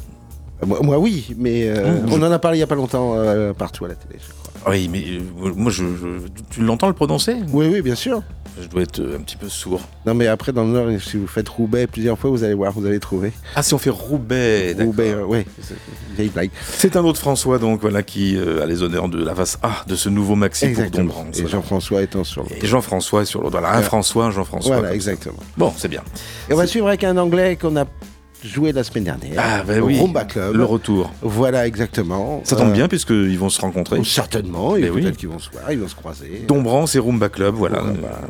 [0.62, 2.12] Euh, Moi, moi, oui, mais euh, Mmh.
[2.12, 4.18] on en a parlé il y a pas longtemps euh, partout à la télé.
[4.20, 4.45] Je crois.
[4.69, 8.23] Oui, mais euh, moi je, je- tu l'entends le prononcer Oui, oui, bien sûr.
[8.61, 9.83] Je dois être euh, un petit peu sourd.
[10.07, 12.73] Non, mais après dans le Nord, si vous faites Roubaix plusieurs fois, vous allez voir,
[12.73, 13.33] vous allez trouver.
[13.55, 14.87] Ah si on fait Roubaix, d'accord.
[14.87, 16.51] Roubaix, euh, ouais, c'est une vieille blague.
[16.67, 19.85] C'est un autre François donc voilà qui euh, a les honneurs de la face A
[19.87, 20.91] de ce nouveau maxi pour.
[20.91, 21.39] Dombrance.
[21.39, 22.64] Et Jean-François étant sur le.
[22.64, 23.53] Et Jean-François est sur l'autre.
[23.59, 23.83] Voilà, un.
[23.83, 24.79] François, un Jean-François.
[24.79, 25.39] Voilà, exactement.
[25.59, 26.03] Bon, c'est bien.
[26.49, 27.85] Et on va suivre avec un Anglais qu'on a
[28.45, 29.34] joué la semaine dernière.
[29.39, 29.99] Ah, bah au oui.
[30.01, 30.55] Rumba Club.
[30.55, 31.12] Le retour.
[31.22, 32.41] Voilà, exactement.
[32.45, 34.03] Ça tombe Euh, bien puisqu'ils vont se rencontrer.
[34.05, 35.03] Certainement, et Mais oui.
[35.03, 36.45] peut-être qu'ils vont se voir, ils vont se croiser.
[36.47, 37.82] Dombrance et Rumba Club, voilà.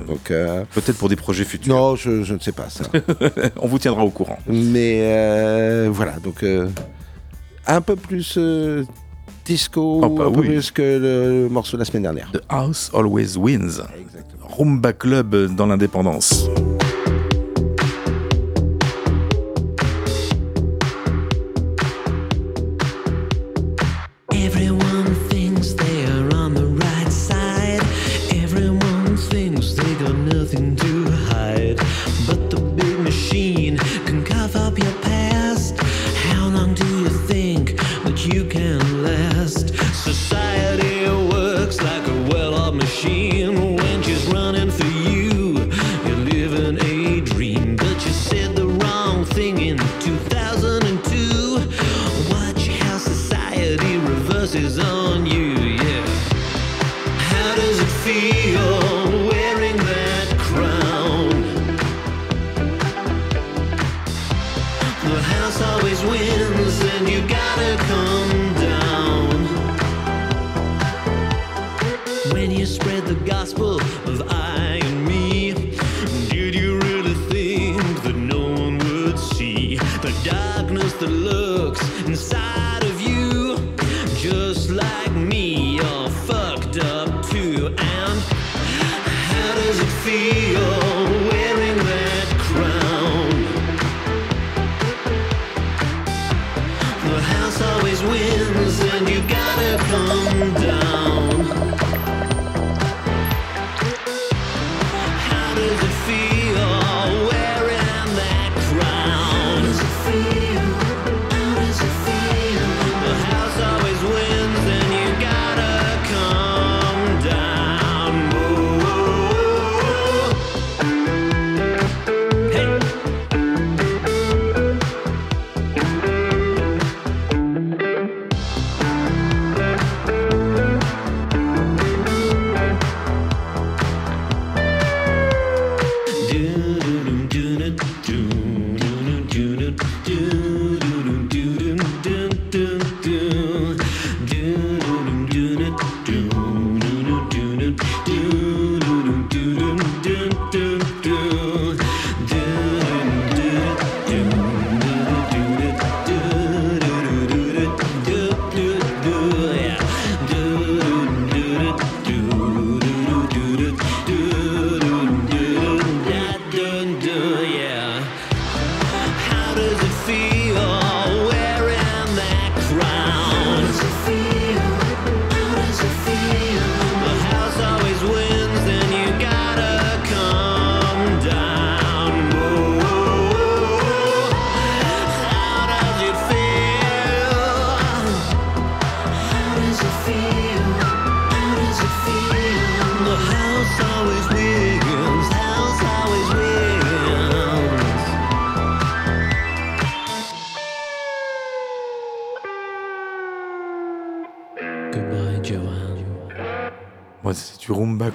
[0.07, 1.75] Donc, euh, Peut-être pour des projets futurs.
[1.75, 2.85] Non, je, je ne sais pas ça.
[3.61, 4.39] on vous tiendra au courant.
[4.47, 6.69] Mais euh, voilà, donc euh,
[7.67, 8.39] un peu plus
[9.45, 10.47] disco, Ah, bah un peu oui.
[10.49, 12.31] plus que le morceau de la semaine dernière.
[12.33, 13.83] The House Always Wins.
[14.59, 16.49] Rumba Club dans l'indépendance.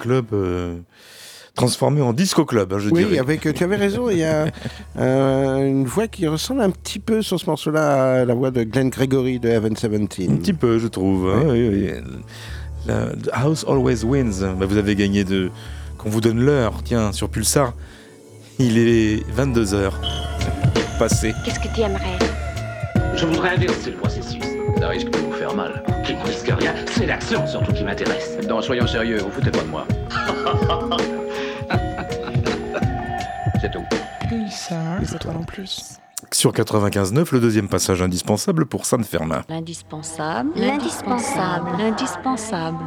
[0.02, 0.78] Club euh,
[1.56, 3.20] transformé en disco club, hein, je Oui, dirais.
[3.20, 4.48] avec, euh, tu avais raison, il y a
[5.00, 8.64] euh, une voix qui ressemble un petit peu sur ce morceau-là à la voix de
[8.64, 10.30] Glenn Gregory de Heaven 17.
[10.30, 11.30] Un petit peu, je trouve.
[11.30, 11.90] hein, oui, oui.
[12.88, 14.56] La- The House Always Wins.
[14.60, 15.52] Bah, vous avez gagné de.
[15.98, 17.74] Qu'on vous donne l'heure, tiens, sur Pulsar.
[18.58, 19.92] Il est 22h.
[20.98, 21.34] Passé.
[21.46, 22.18] Qu'est-ce que tu aimerais?
[23.16, 24.42] Je voudrais inverser le processus.
[24.82, 25.84] Ça risque de vous faire mal.
[26.04, 28.40] Qui ne risque rien, c'est l'action surtout qui m'intéresse.
[28.50, 29.86] Non, soyons sérieux, vous foutez pas de moi.
[33.62, 33.86] C'est tout.
[34.28, 36.00] Pulsar, les étoiles en plus.
[36.32, 39.44] Sur 95.9, le deuxième passage indispensable pour Sainte-Fermin.
[39.50, 40.50] L'indispensable.
[40.56, 41.70] L'indispensable.
[41.78, 42.84] L'indispensable.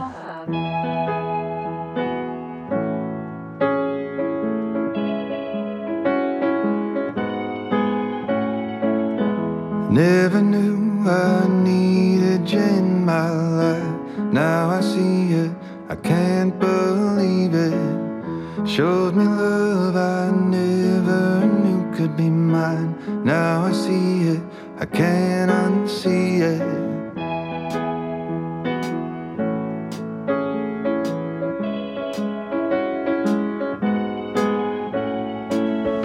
[9.92, 14.18] Never knew I needed in my life.
[14.32, 15.52] Now I see it,
[15.88, 18.66] I can't believe it.
[18.66, 22.96] Showed me love I never knew could be mine.
[23.22, 24.42] Now I see it,
[24.78, 26.62] I can't unsee it.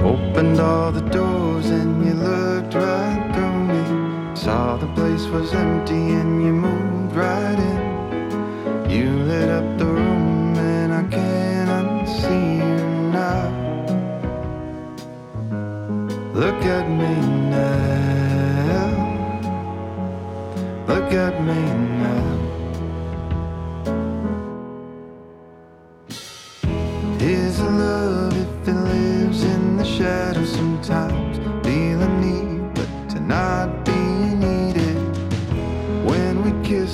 [0.04, 3.09] Opened all the doors and you looked right.
[4.44, 8.90] Saw the place was empty and you moved right in.
[8.90, 13.50] You lit up the room and I can't unsee you now.
[16.34, 17.16] Look at me
[17.52, 18.92] now.
[20.88, 21.62] Look at me
[22.06, 22.38] now.
[27.20, 31.29] Is love if it lives in the shadows sometimes?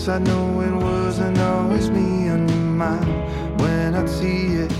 [0.07, 3.59] I know it wasn't always me on your mind.
[3.59, 4.71] When I'd see it,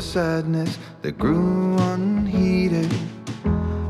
[0.00, 2.90] a sadness that grew unheeded.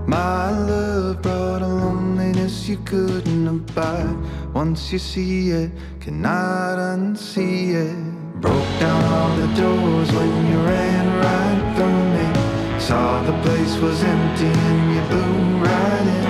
[0.08, 4.16] My love brought a loneliness you couldn't abide.
[4.52, 8.00] Once you see it, cannot unsee it.
[8.40, 12.26] Broke down all the doors when you ran right through me.
[12.80, 16.29] Saw the place was empty and you blew right in.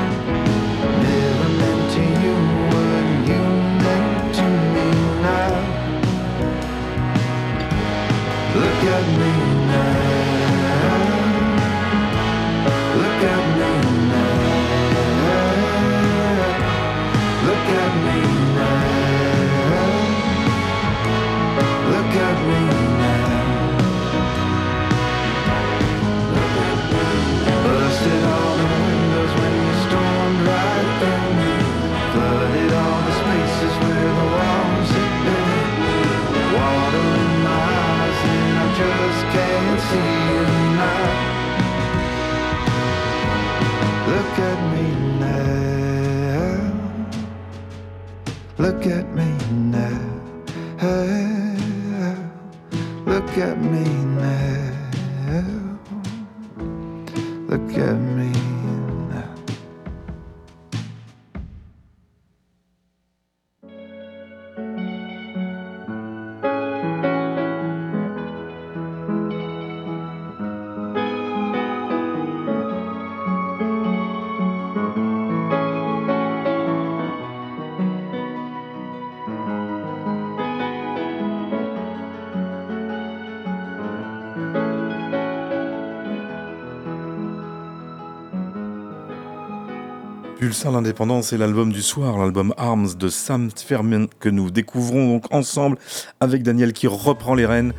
[90.61, 95.25] Pulsar l'indépendance est l'album du soir, l'album Arms de Sam Fermin que nous découvrons donc
[95.33, 95.79] ensemble
[96.21, 97.73] avec Daniel qui reprend les rênes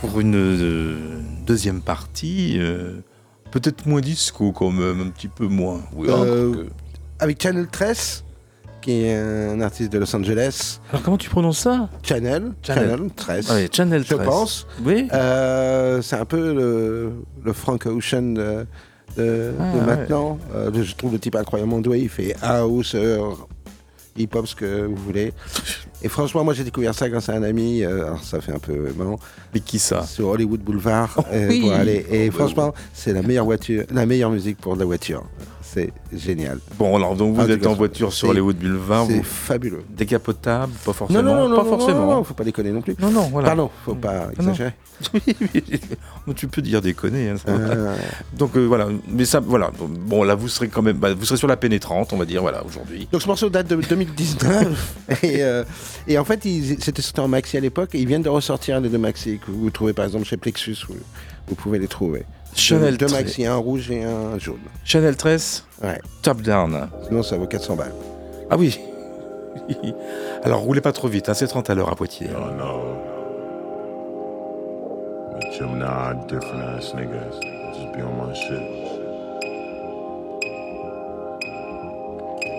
[0.00, 2.56] pour une euh, deuxième partie.
[2.58, 2.98] euh,
[3.50, 5.80] Peut-être moins disco quand même, un petit peu moins.
[5.94, 6.66] Oui, Euh, que-
[7.18, 8.24] Avec Channel 13
[8.82, 10.80] qui est un artiste de Los Angeles.
[10.90, 11.88] Alors comment tu prononces ça?
[12.02, 12.90] Channel, Channel.
[12.90, 13.46] Channel, 13.
[13.48, 14.26] Ah oui, Channel Je 13.
[14.28, 14.66] pense.
[14.84, 15.08] Oui.
[15.14, 17.12] Euh, c'est un peu le,
[17.42, 18.66] le Frank Ocean de,
[19.16, 19.86] de- Ah, de ouais.
[19.86, 20.38] maintenant.
[20.54, 22.00] Euh, je trouve le type incroyablement doué.
[22.00, 23.18] Il fait house, euh,
[24.16, 25.32] hip-hop, ce que vous voulez.
[26.02, 27.82] Et franchement, moi j'ai découvert ça grâce à un ami.
[27.82, 29.18] euh, alors ça fait un peu marrant.
[29.52, 30.02] Mais qui ça?
[30.04, 31.14] Sur Hollywood Boulevard.
[31.32, 31.60] euh, oui.
[31.60, 32.06] pour aller.
[32.10, 35.22] Et Oh, bah franchement, c'est la meilleure voiture, la meilleure musique pour la voiture.
[35.72, 36.58] C'est génial.
[36.78, 39.06] Bon, alors donc vous Ah, êtes en voiture sur c'est- Hollywood Boulevard.
[39.06, 39.84] C'est vous- fabuleux.
[39.88, 41.22] Décapotable, pas forcément.
[41.22, 42.06] Non, non, non, pas non, forcément.
[42.06, 42.96] non, non, faut pas déconner non plus.
[43.00, 43.48] Non, non, voilà.
[43.48, 44.30] Pardon, faut pas Non, non.
[44.52, 44.72] exagérer.
[46.36, 47.30] Tu peux dire déconner.
[47.30, 47.36] hein.
[47.48, 47.96] Euh,
[48.36, 49.70] Donc euh, voilà, mais ça, voilà.
[49.78, 52.40] Bon, là, vous serez quand même, bah, vous serez sur la pénétrante, on va dire,
[52.42, 53.08] voilà, aujourd'hui.
[53.12, 55.64] Donc ce morceau date de 2019 et, euh,
[56.06, 56.42] et en fait
[56.80, 59.50] c'était sorti en maxi à l'époque et ils viennent de ressortir les deux maxi que
[59.50, 60.96] vous trouvez par exemple chez Plexus vous,
[61.48, 62.24] vous pouvez les trouver.
[62.54, 64.58] Chanel deux, maxi, un rouge et un jaune.
[64.84, 65.98] Chanel 13, Ouais.
[66.22, 66.88] top down.
[67.08, 67.92] Sinon ça vaut 400 balles.
[68.50, 68.78] Ah oui.
[70.44, 72.28] Alors roulez pas trop vite, hein, c'est 30 à l'heure à Poitiers.
[75.32, 77.40] But Gemini, different ass niggas.
[77.74, 78.62] Just be on my shit.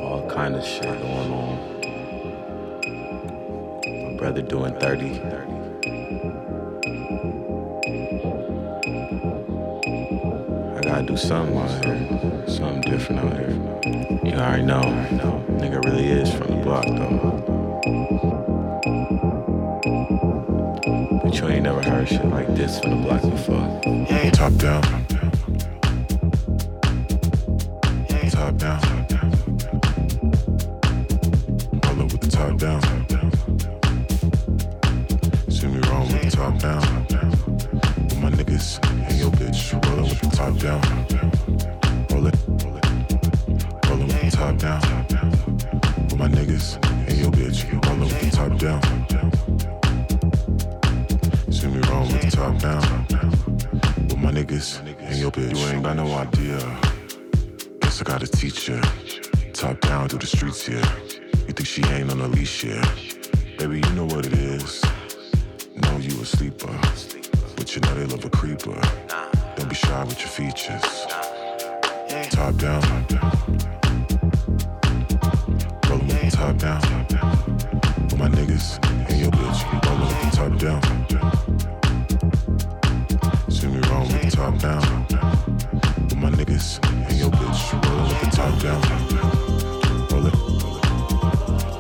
[0.04, 1.58] All kind of shit going on.
[3.86, 5.22] My brother doing 30.
[5.22, 5.61] I
[10.92, 12.44] gotta do something out here.
[12.48, 13.52] Something different out here.
[14.26, 14.82] You already know.
[15.62, 17.18] Nigga really is from the block though.
[21.24, 23.82] But you ain't never heard shit like this from the block before.
[24.34, 24.84] Top down.
[28.30, 28.82] Top down.
[31.82, 32.82] Pull up with the top down.
[35.50, 37.06] See me wrong with the top down.
[38.10, 39.91] With my niggas and your bitch.
[40.30, 40.82] Top down.
[42.12, 42.36] Roll it.
[43.88, 44.82] Roll up with the top down.
[46.10, 46.78] With my niggas
[47.08, 47.66] and your bitch.
[47.86, 48.82] Roll the top down.
[51.52, 53.06] See me wrong with the top down.
[54.08, 55.58] With my niggas and your bitch.
[55.58, 56.60] You ain't got no idea.
[57.82, 58.82] Guess I gotta teach ya.
[59.54, 60.84] Top down through the streets here.
[61.48, 62.82] You think she ain't on a leash here?
[63.58, 64.84] Baby, you know what it is.
[65.76, 66.80] Know you a sleeper.
[67.56, 68.80] But you know they love a creeper.
[69.62, 71.06] Don't be shy with your features.
[72.32, 72.82] Top down.
[75.88, 76.82] Roll with the top down.
[78.10, 79.62] With my niggas and your bitch.
[79.86, 80.82] Roll 'em with the top down.
[83.52, 85.06] See me wrong with the top down.
[86.10, 87.62] With my niggas and your bitch.
[87.86, 88.82] Roll 'em with the top down.
[90.10, 90.36] Roll it.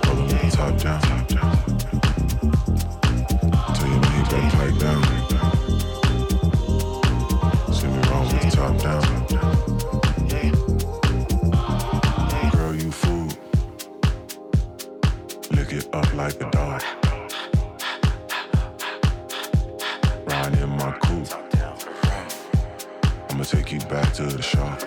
[0.05, 1.60] Roll with the top down.
[16.39, 17.01] Like
[20.61, 21.33] in my coupe.
[23.29, 24.81] I'ma take you back to the shop.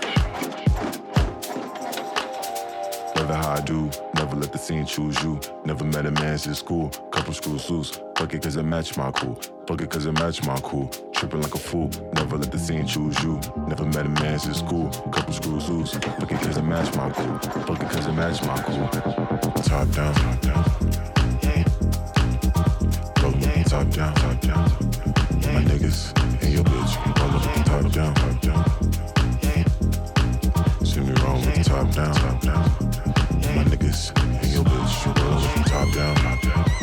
[3.16, 5.41] Never how I do, never let the scene choose you.
[5.65, 8.01] Never met a man since school, couple screws loose.
[8.16, 9.35] Fuck it cause it match my cool,
[9.66, 10.89] fuck it cause it match my cool.
[11.12, 13.41] Tripping like a fool, never let the scene choose you.
[13.69, 15.95] Never met a man since school, couple screws loose.
[15.95, 18.89] Fuck it cause it match my cool, fuck it cause it match my cool.
[19.62, 20.74] Top down, top down.
[23.75, 24.71] Top down, top down.
[25.53, 28.65] My niggas and your bitch, roll up, top down, top down.
[30.85, 32.71] See me wrong with the top down, top down.
[33.57, 36.74] My niggas and your bitch, roll up, top down, top down.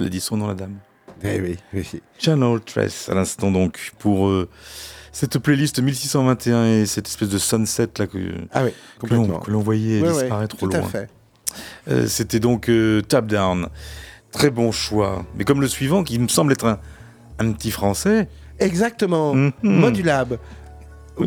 [0.00, 0.76] Elle a dit son nom, la dame.
[1.22, 1.86] Eh oui, oui.
[2.18, 4.48] Channel 13, à l'instant donc, pour euh,
[5.12, 8.18] cette playlist 1621 et cette espèce de sunset là que,
[8.52, 9.38] Ah oui, que l'on complètement.
[9.40, 10.88] que l'on voyait disparaître au à loin.
[10.88, 11.08] fait.
[11.88, 13.68] Euh, C'était donc euh, Tap Down.
[14.32, 15.26] Très bon choix.
[15.36, 16.78] Mais comme le suivant, qui me semble être un,
[17.38, 18.28] un petit français.
[18.58, 19.34] Exactement.
[19.34, 19.52] Mhm.
[19.62, 20.38] Modulab.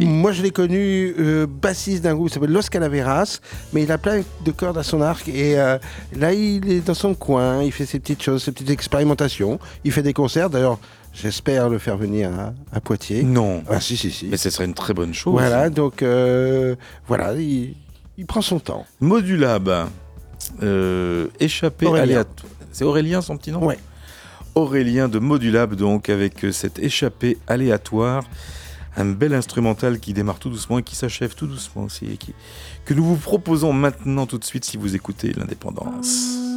[0.02, 3.40] Moi, je l'ai connu euh, bassiste d'un groupe qui s'appelle Los Calaveras,
[3.74, 5.28] mais il a plein de cordes à son arc.
[5.28, 5.78] Et euh,
[6.16, 9.60] là, il est dans son coin, il fait ses petites choses, ses petites expérimentations.
[9.84, 10.50] Il fait des concerts.
[10.50, 10.80] D'ailleurs,
[11.14, 13.24] j'espère le faire venir à, à Poitiers.
[13.24, 13.64] Non.
[13.70, 14.28] Ah, si, si, si.
[14.28, 15.34] Mais ce serait une très bonne chose.
[15.34, 16.76] Voilà, donc euh,
[17.08, 17.76] voilà, il,
[18.18, 18.86] il prend son temps.
[19.00, 19.88] Modulab,
[20.62, 22.04] euh, échappé Aurélien.
[22.04, 22.52] aléatoire.
[22.72, 23.66] C'est Aurélien son petit nom?
[23.66, 23.78] Ouais.
[24.56, 28.24] Aurélien de Modulab, donc, avec cette échappée aléatoire.
[28.96, 32.06] Un bel instrumental qui démarre tout doucement et qui s'achève tout doucement aussi.
[32.06, 32.34] et qui-
[32.86, 36.53] que nous vous proposons maintenant tout de suite si vous écoutez l'indépendance.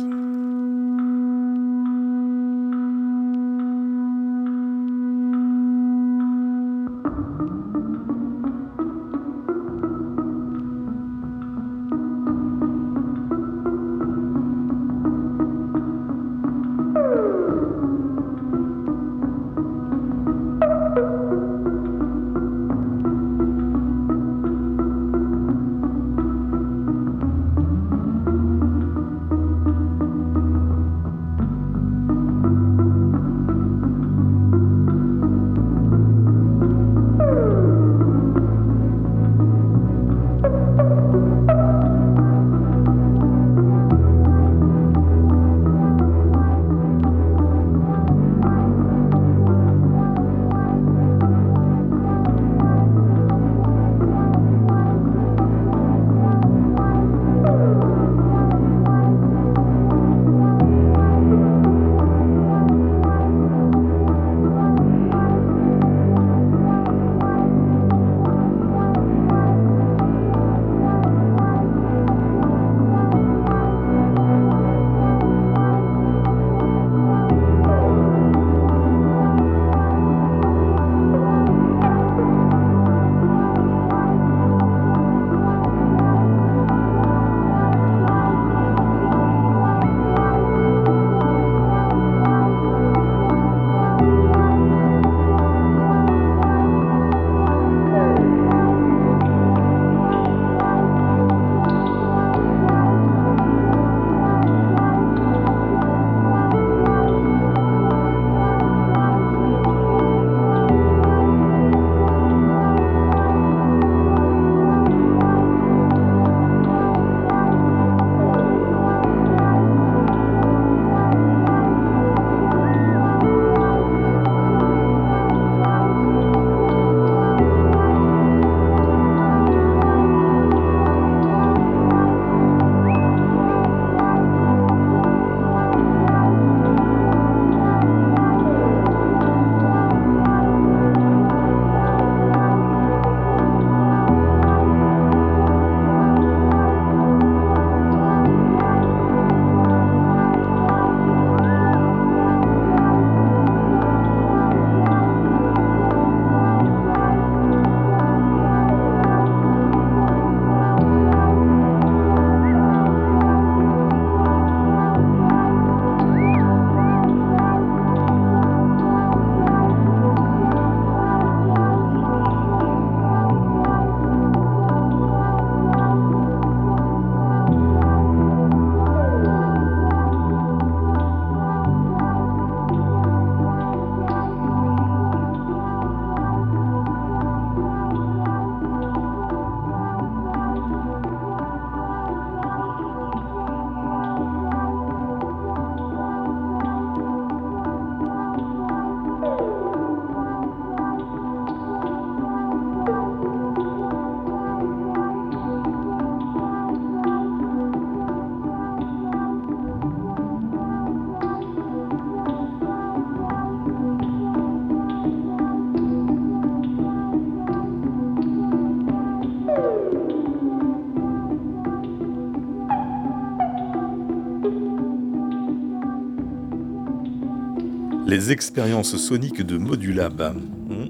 [228.16, 230.22] Les expériences soniques de Modulab.
[230.70, 230.86] Hmm.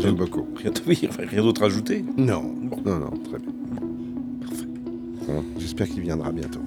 [0.00, 0.46] J'aime beaucoup.
[0.54, 2.44] Rien, oui, enfin, rien d'autre à ajouter Non,
[2.84, 3.50] non, non, très bien.
[5.26, 6.60] Bon, J'espère qu'il viendra bientôt.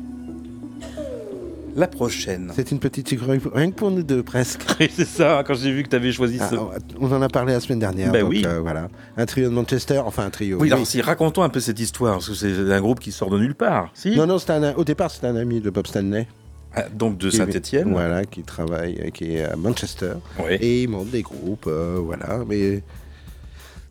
[1.73, 2.51] La prochaine.
[2.53, 4.61] C'est une petite figurine, rien que pour nous deux, presque.
[4.93, 6.55] c'est ça, quand j'ai vu que tu avais choisi Ah, ce...
[6.99, 8.11] on en a parlé la semaine dernière.
[8.11, 8.43] Ben donc, oui.
[8.45, 8.89] euh, voilà.
[9.15, 10.57] Un trio de Manchester, enfin un trio.
[10.59, 13.29] Oui, alors si, racontons un peu cette histoire, parce que c'est un groupe qui sort
[13.29, 13.89] de nulle part.
[13.93, 16.27] Si Non, non, un- au départ, c'était un ami de Bob Stanley.
[16.75, 17.91] Ah, donc de Saint-Étienne.
[17.91, 20.13] Voilà, qui travaille, euh, qui est à Manchester.
[20.49, 22.39] Et il monte des groupes, euh, voilà.
[22.47, 22.81] Mais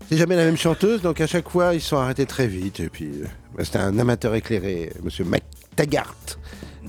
[0.09, 2.81] C'est jamais la même chanteuse, donc à chaque fois, ils sont arrêtés très vite.
[2.81, 3.11] Et puis,
[3.57, 5.43] bah, c'était un amateur éclairé, Monsieur Mac
[5.77, 6.15] Taggart.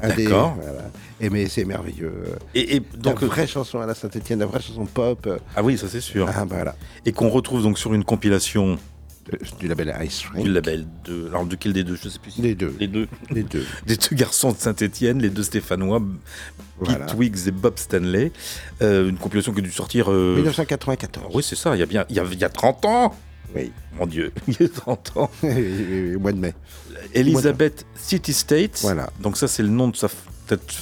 [0.02, 0.56] Un des- D'accord.
[0.62, 0.90] voilà.
[1.20, 2.14] Et mais c'est merveilleux.
[2.56, 5.28] Et, et Donc, la vraie chanson à la Saint-Etienne, la vraie chanson pop.
[5.56, 6.30] ah oui, ça c'est sûr.
[6.30, 6.76] Ah, bah, voilà.
[7.06, 8.78] Et qu'on retrouve donc sur une compilation
[9.60, 10.44] Du label Ice Ring.
[10.46, 11.28] du label de.
[11.30, 12.32] Alors, de quel des deux Je sais plus.
[12.32, 12.74] si- Les deux.
[12.80, 13.08] Les deux.
[13.32, 13.66] Les deux.
[13.86, 16.02] des deux garçons de Saint-Etienne, les deux Stéphanois,
[16.80, 17.06] Voilà.
[17.06, 18.32] Pete Wiggs et Bob Stanley.
[18.82, 20.12] Euh, une compilation qui a dû sortir.
[20.12, 21.32] euh, 1994.
[21.36, 23.16] Oui, c'est ça, il y a bien il y a, il y a 30 ans
[23.56, 23.72] Oui.
[23.98, 25.32] Mon Dieu, il y a 30 ans.
[25.44, 26.54] Au mois de mai.
[27.14, 28.80] Elizabeth City States.
[28.82, 29.10] Voilà.
[29.20, 30.08] Donc, ça, c'est le nom de sa
[30.48, 30.74] peut-être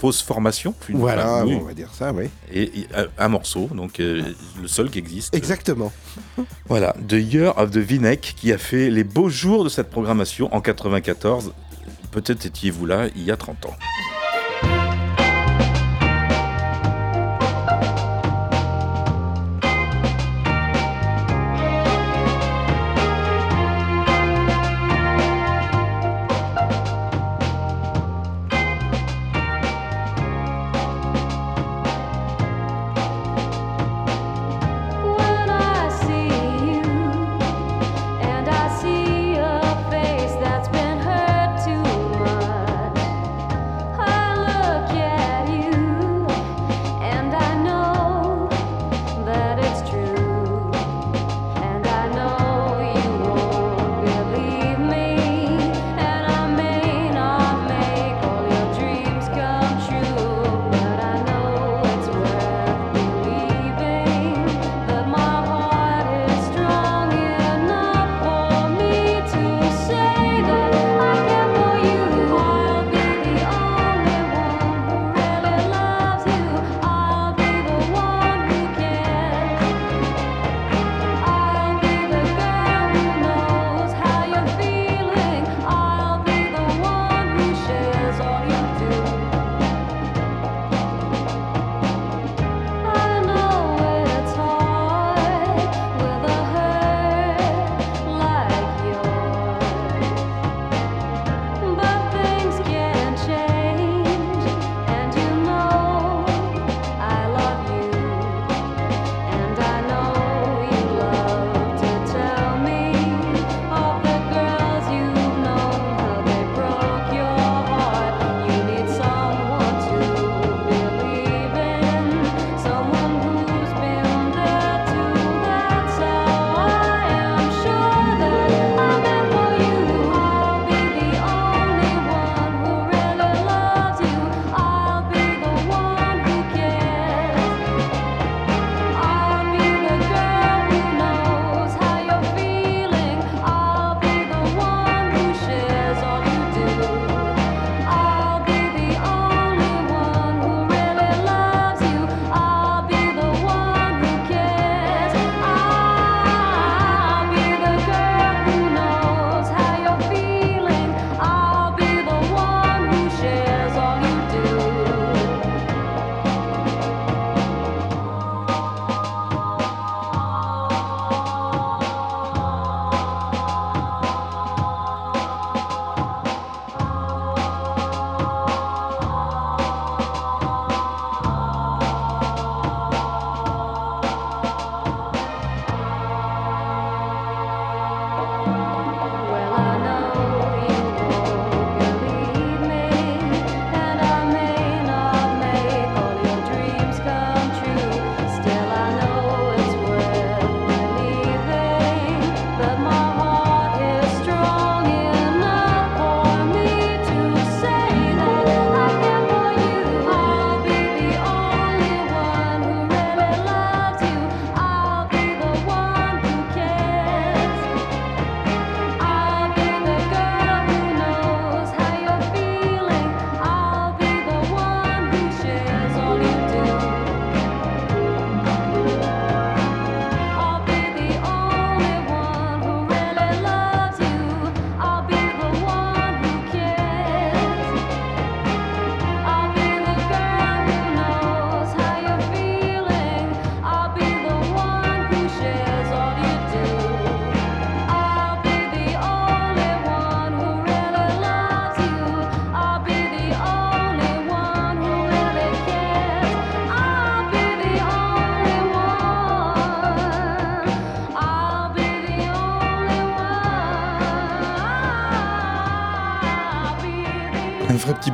[0.00, 0.74] fausse formation.
[0.88, 1.56] Une- Voilà, oui.
[1.60, 2.24] on va dire ça, oui.
[2.52, 2.86] Et, et
[3.18, 4.22] un, morceau, donc euh,
[4.60, 5.34] le seul qui existe.
[5.34, 5.92] Exactement.
[6.68, 10.52] Voilà, The Year of the Vinek qui a fait les beaux jours de cette programmation
[10.54, 11.52] en 94.
[12.12, 13.76] Peut-être étiez-vous là il y a 30 ans.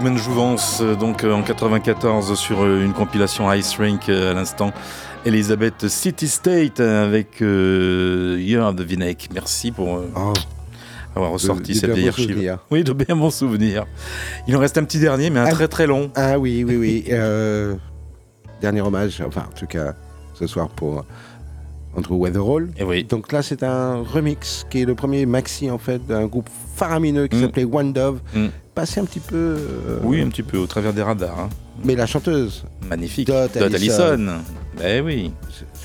[0.07, 4.71] Bonne jouvence, euh, donc euh, en 94 sur euh, une compilation Ice Rink à l'instant.
[5.25, 8.87] Elisabeth City State avec euh, Year of the.
[9.35, 10.09] Merci pour euh,
[11.17, 12.57] avoir ressorti cette vieille archive.
[12.71, 13.85] Oui, de bien bons souvenirs.
[14.47, 16.13] Il en reste un petit dernier, mais un très très long.
[16.15, 17.05] Ah oui, oui, oui.
[17.11, 17.75] euh,
[18.61, 19.95] dernier hommage, enfin en tout cas
[20.35, 21.05] ce soir pour
[21.97, 22.69] Andrew Weatherall.
[22.79, 23.03] Et oui.
[23.03, 27.27] Donc là c'est un remix qui est le premier maxi en fait d'un groupe faramineux
[27.27, 27.41] qui Mm.
[27.41, 28.21] s'appelait One Dove.
[28.33, 28.47] Mm.
[28.77, 29.35] Passé un petit peu.
[29.59, 31.39] euh, Oui, un petit peu au travers des radars.
[31.41, 31.49] hein.
[31.83, 32.63] Mais la chanteuse.
[32.89, 33.27] Magnifique.
[33.27, 34.03] Dot Dot Allison.
[34.13, 34.33] Allison.
[34.85, 35.33] Eh oui.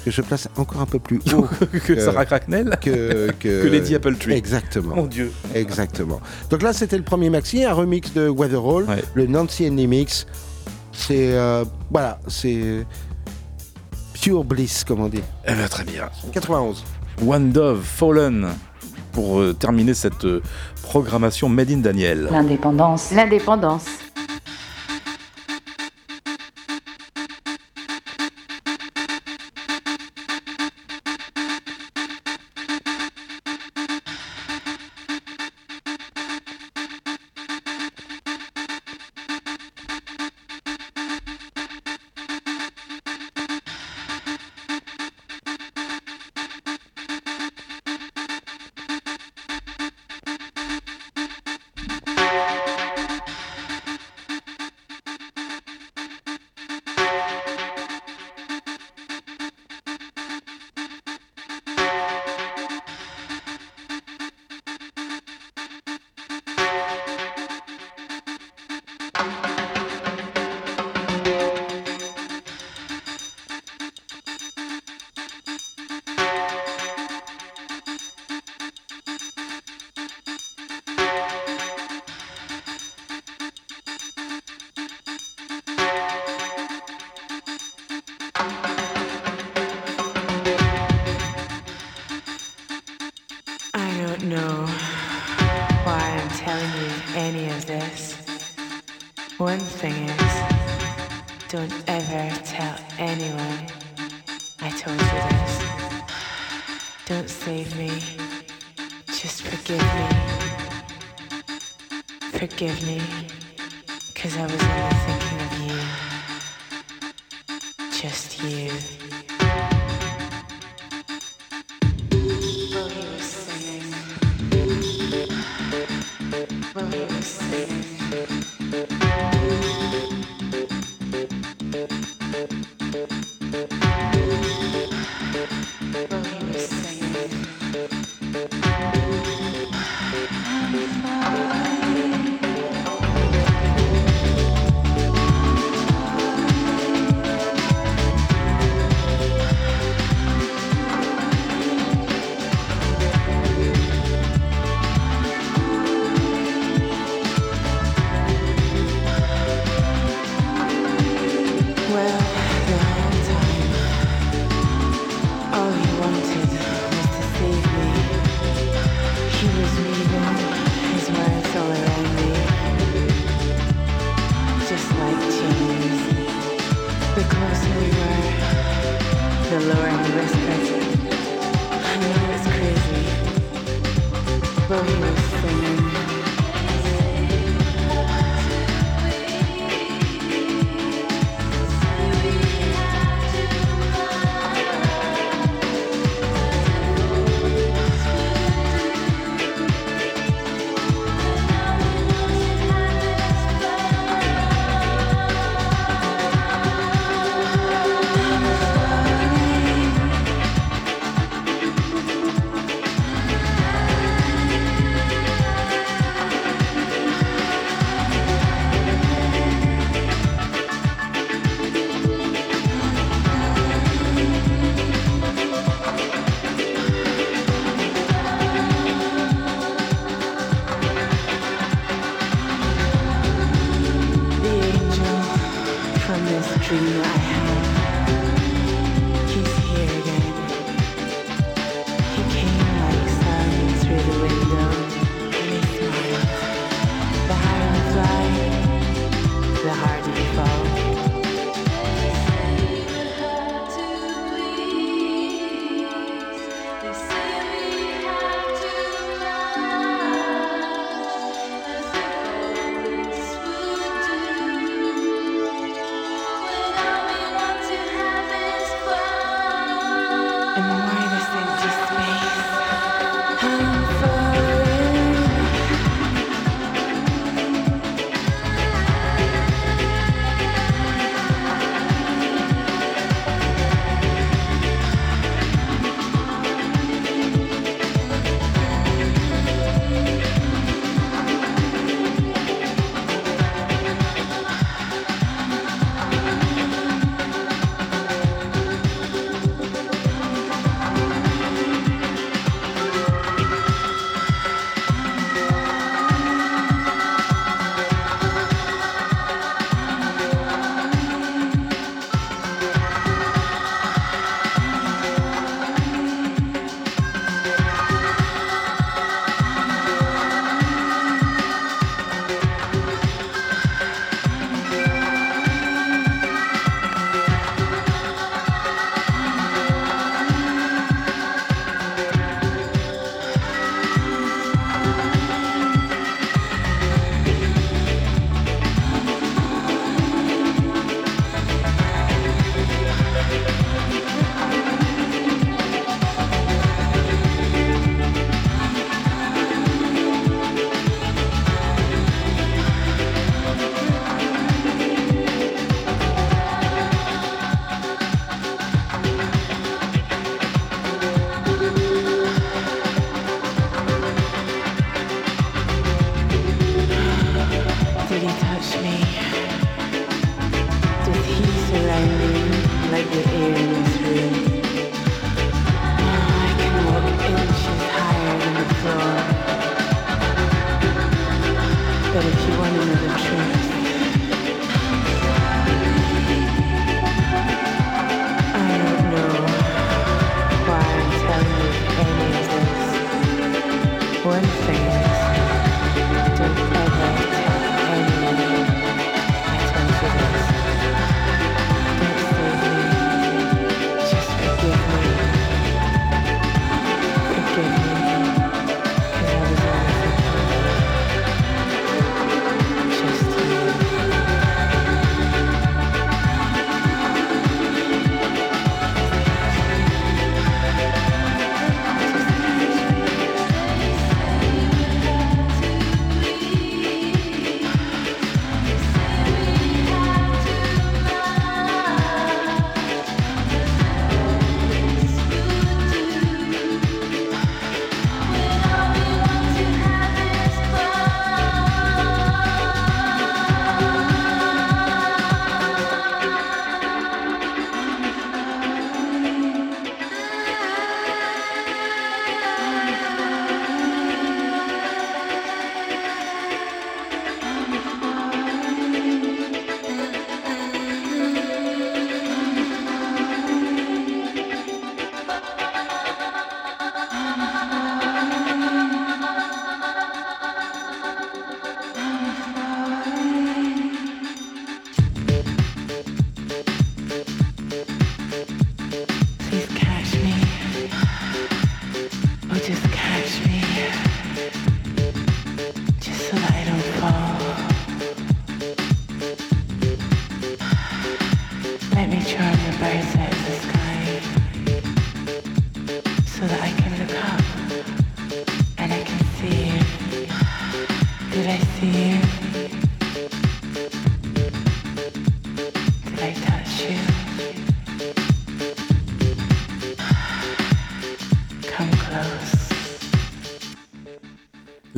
[0.04, 1.48] Que je place encore un peu plus haut
[1.86, 4.34] Que Sarah Cracknell que, Que Lady Appletree.
[4.34, 4.94] Exactement.
[4.96, 5.32] Mon Dieu.
[5.56, 6.20] Exactement.
[6.50, 10.28] Donc là, c'était le premier maxi, un remix de Weatherall, le Nancy Andy Mix.
[10.92, 12.86] C'est euh, voilà, c'est
[14.22, 15.24] pure bliss, comme on dit.
[15.48, 16.10] Eh ben, très bien.
[16.34, 16.84] 91.
[17.26, 18.50] One Dove Fallen
[19.12, 20.42] pour euh, terminer cette euh,
[20.82, 22.28] programmation Made in Daniel.
[22.32, 23.12] L'indépendance.
[23.12, 23.86] L'indépendance.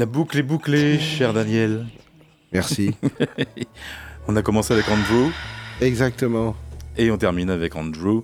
[0.03, 1.85] La boucle est bouclée, cher Daniel.
[2.51, 2.93] Merci.
[4.27, 5.29] on a commencé avec Andrew.
[5.79, 6.57] Exactement.
[6.97, 8.23] Et on termine avec Andrew,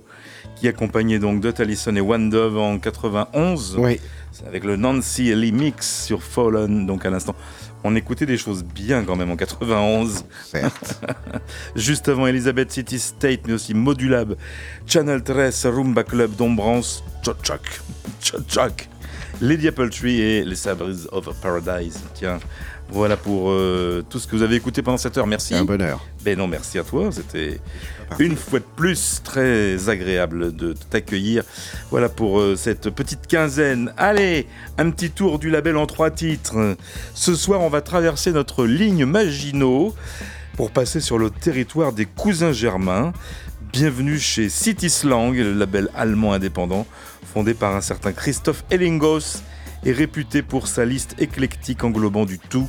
[0.56, 3.76] qui accompagnait donc Dot Allison et One Dove en 91.
[3.78, 3.98] Oui.
[4.46, 7.34] Avec le Nancy Lee Mix sur Fallen, donc à l'instant.
[7.82, 10.26] On écoutait des choses bien quand même en 91.
[10.44, 11.02] Certes.
[11.76, 14.36] Juste avant Elizabeth City State, mais aussi Modulab,
[14.86, 17.80] Channel 13, Rumba Club, Dombrance, Chochok,
[18.20, 18.86] Chochok,
[19.40, 21.98] Lady Apple Tree et les Sabres of Paradise.
[22.14, 22.38] Tiens,
[22.90, 25.26] voilà pour euh, tout ce que vous avez écouté pendant cette heure.
[25.26, 25.54] Merci.
[25.54, 26.04] Un bonheur.
[26.22, 27.10] Ben non, merci à toi.
[27.10, 27.58] C'était
[28.18, 31.44] une fois de plus très agréable de t'accueillir.
[31.90, 33.94] Voilà pour euh, cette petite quinzaine.
[33.96, 34.46] Allez,
[34.76, 36.76] un petit tour du label en trois titres.
[37.14, 39.94] Ce soir, on va traverser notre ligne Maginot
[40.56, 43.14] pour passer sur le territoire des cousins germains.
[43.72, 46.86] Bienvenue chez City Slang, le label allemand indépendant
[47.30, 49.42] fondé par un certain Christophe Ellingos
[49.84, 52.68] et réputé pour sa liste éclectique englobant du tout,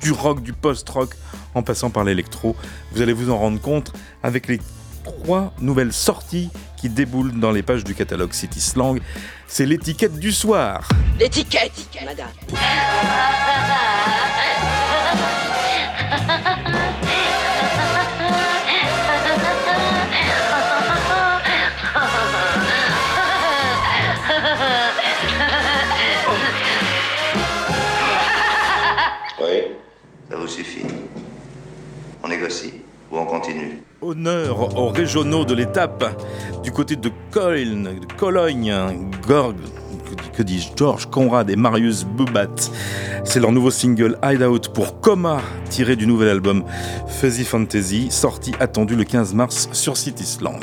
[0.00, 1.14] du rock, du post-rock,
[1.54, 2.56] en passant par l'électro.
[2.92, 4.60] Vous allez vous en rendre compte avec les
[5.04, 9.00] trois nouvelles sorties qui déboulent dans les pages du catalogue City Slang.
[9.46, 10.88] C'est l'étiquette du soir.
[11.18, 12.28] L'étiquette, madame.
[32.38, 32.74] Négocie
[33.10, 36.22] on continue Honneur aux régionaux de l'étape
[36.62, 38.72] du côté de Cologne,
[39.26, 39.56] Gorg,
[40.04, 42.54] que, que dis-je, George Conrad et Marius Bubat.
[43.24, 46.64] C'est leur nouveau single Hideout pour Coma, tiré du nouvel album
[47.08, 50.60] Fuzzy Fantasy, sorti attendu le 15 mars sur City Slang.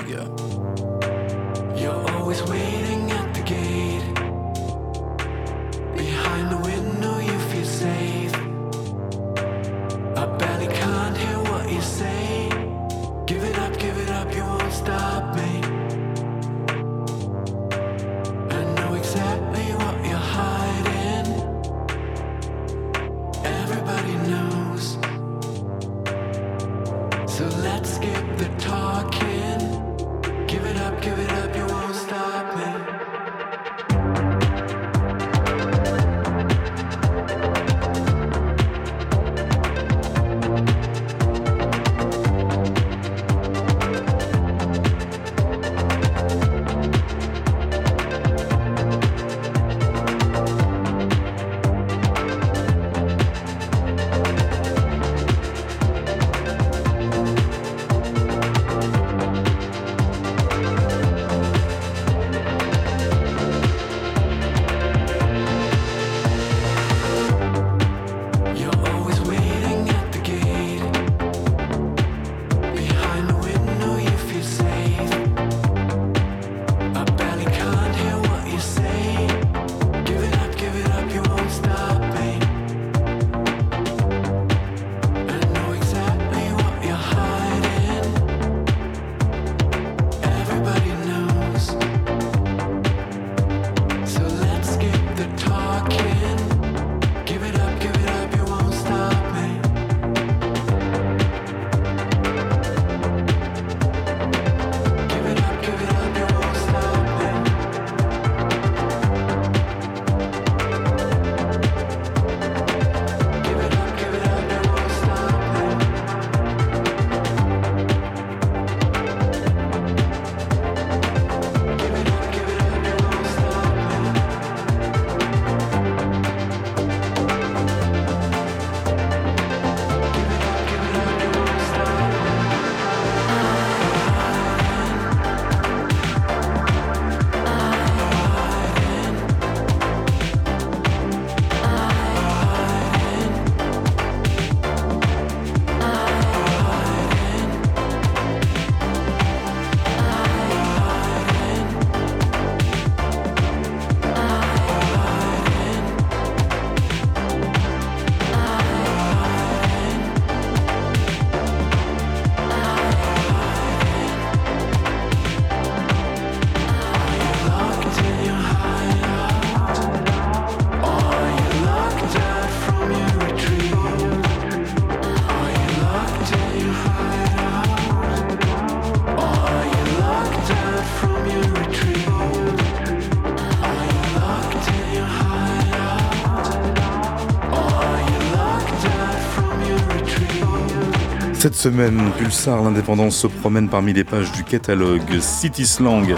[191.55, 196.13] Cette semaine, Pulsar, l'indépendance se promène parmi les pages du catalogue City Slang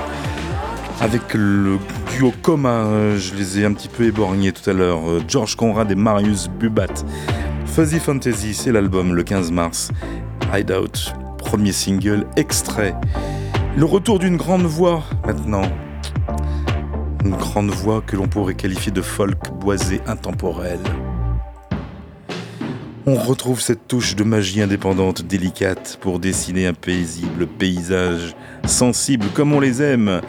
[0.99, 1.77] avec le
[2.11, 5.95] duo Coma, je les ai un petit peu éborgnés tout à l'heure, George Conrad et
[5.95, 6.87] Marius Bubat.
[7.67, 9.91] Fuzzy Fantasy, c'est l'album le 15 mars.
[10.51, 12.95] Hideout, premier single, extrait.
[13.77, 15.69] Le retour d'une grande voix maintenant.
[17.23, 20.79] Une grande voix que l'on pourrait qualifier de folk boisé intemporel.
[23.09, 28.35] On retrouve cette touche de magie indépendante délicate pour dessiner un paisible paysage
[28.65, 30.19] sensible comme on les aime.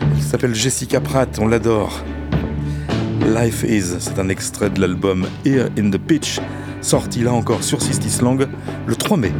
[0.00, 2.04] Elle s'appelle Jessica Pratt, on l'adore.
[3.26, 6.38] Life Is, c'est un extrait de l'album Here in the Pitch,
[6.82, 8.46] sorti là encore sur Sisty Slang
[8.86, 9.32] le 3 mai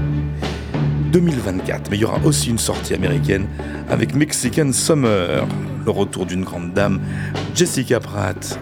[1.12, 1.92] 2024.
[1.92, 3.46] Mais il y aura aussi une sortie américaine
[3.88, 5.46] avec Mexican Summer,
[5.84, 7.00] le retour d'une grande dame,
[7.54, 8.58] Jessica Pratt.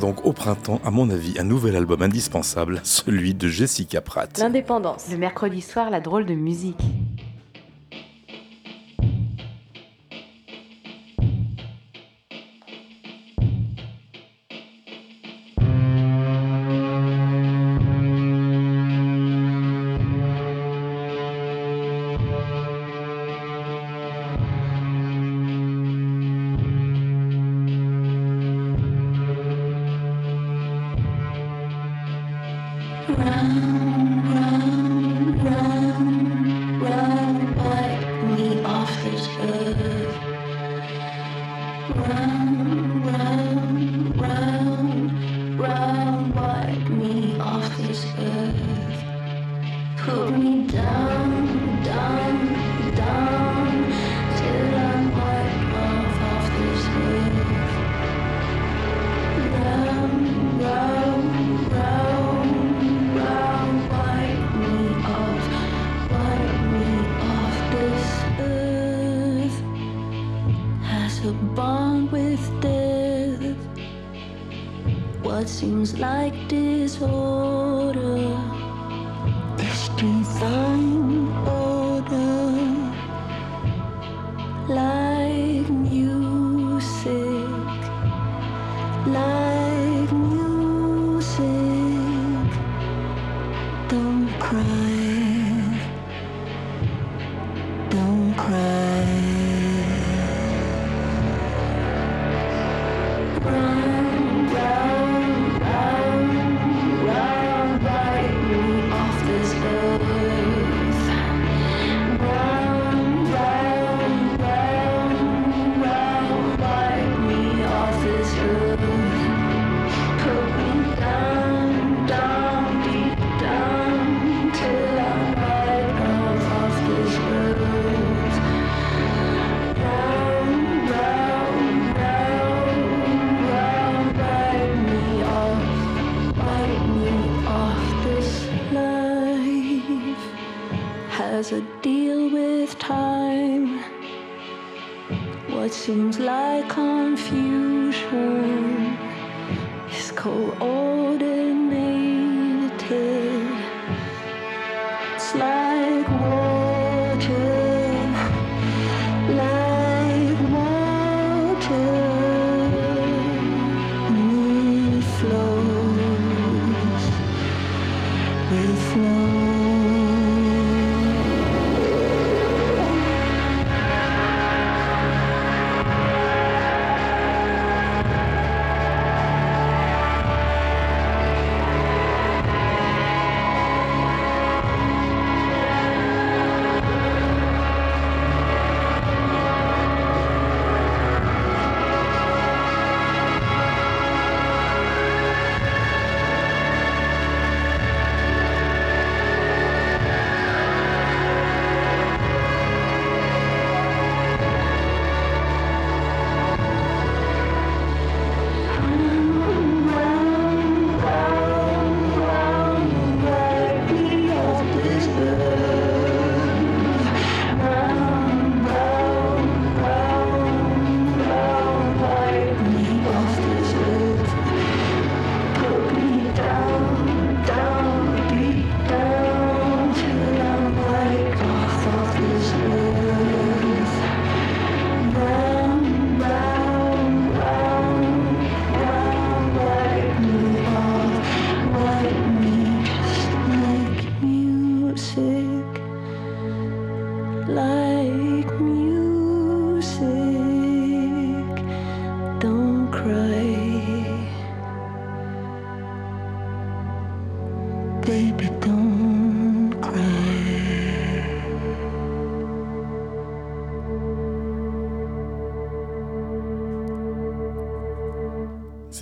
[0.00, 4.38] Donc au printemps, à mon avis, un nouvel album indispensable, celui de Jessica Pratt.
[4.38, 5.06] L'indépendance.
[5.10, 6.82] Le mercredi soir, la drôle de musique.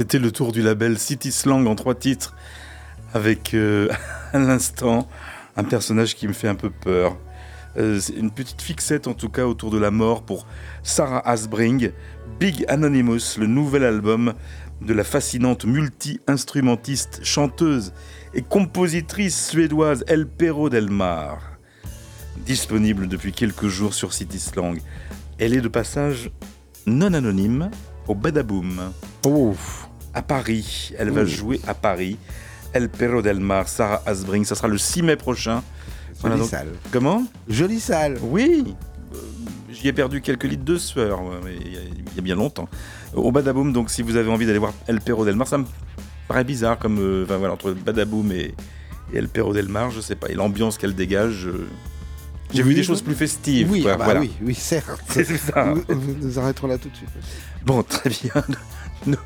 [0.04, 2.36] C'était le tour du label City Slang en trois titres,
[3.14, 3.88] avec euh,
[4.34, 5.08] à l'instant
[5.56, 7.16] un personnage qui me fait un peu peur.
[7.78, 10.46] Euh, une petite fixette en tout cas autour de la mort pour
[10.82, 11.90] Sarah Asbring,
[12.38, 14.34] Big Anonymous, le nouvel album
[14.82, 17.94] de la fascinante multi-instrumentiste, chanteuse
[18.34, 21.56] et compositrice suédoise El Perro del Mar.
[22.44, 24.78] Disponible depuis quelques jours sur City Slang.
[25.38, 26.30] Elle est de passage
[26.84, 27.70] non anonyme
[28.06, 28.92] au Badaboom.
[30.14, 30.92] À Paris.
[30.98, 32.16] Elle va jouer à Paris.
[32.72, 34.44] El Perro del Mar, Sarah Asbring.
[34.44, 35.62] Ça sera le 6 mai prochain.
[36.22, 36.68] Jolie salle.
[36.92, 37.24] Comment?
[37.48, 38.18] Jolie salle.
[38.22, 38.74] Oui.
[39.14, 39.18] Euh,
[39.70, 42.68] J'y ai perdu quelques litres de sueur, il y, a- il y a bien longtemps.
[43.12, 45.64] Au Badaboom, donc si vous avez envie d'aller voir El Perro del Mar, ça me
[46.28, 46.98] paraît bizarre comme.
[46.98, 48.54] euh, voilà, entre Badaboom et,
[49.12, 50.28] et El Perro del Mar, je sais pas.
[50.30, 51.46] Et l'ambiance qu'elle dégage.
[51.46, 51.66] euh,
[52.52, 53.70] J'ai vu des choses plus festives.
[53.70, 54.20] Oui, quoi, ah bah voilà.
[54.20, 55.02] oui, oui, certes.
[55.08, 55.74] C'est ça.
[55.88, 57.10] Nous, nous arrêterons là tout de suite.
[57.66, 58.32] Bon, très bien.
[59.06, 59.16] Nous,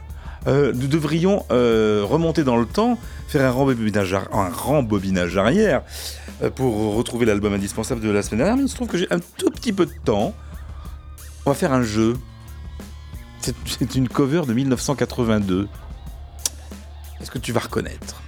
[0.47, 2.99] euh, nous devrions euh, remonter dans le temps,
[3.29, 5.83] faire un rembobinage, un rembobinage arrière
[6.43, 8.57] euh, pour retrouver l'album indispensable de la semaine dernière.
[8.57, 10.35] Mais il se trouve que j'ai un tout petit peu de temps.
[11.47, 12.15] On va faire un jeu.
[13.41, 15.69] C'est- une cover de 1982.
[17.21, 18.23] Est-ce que tu vas reconnaître?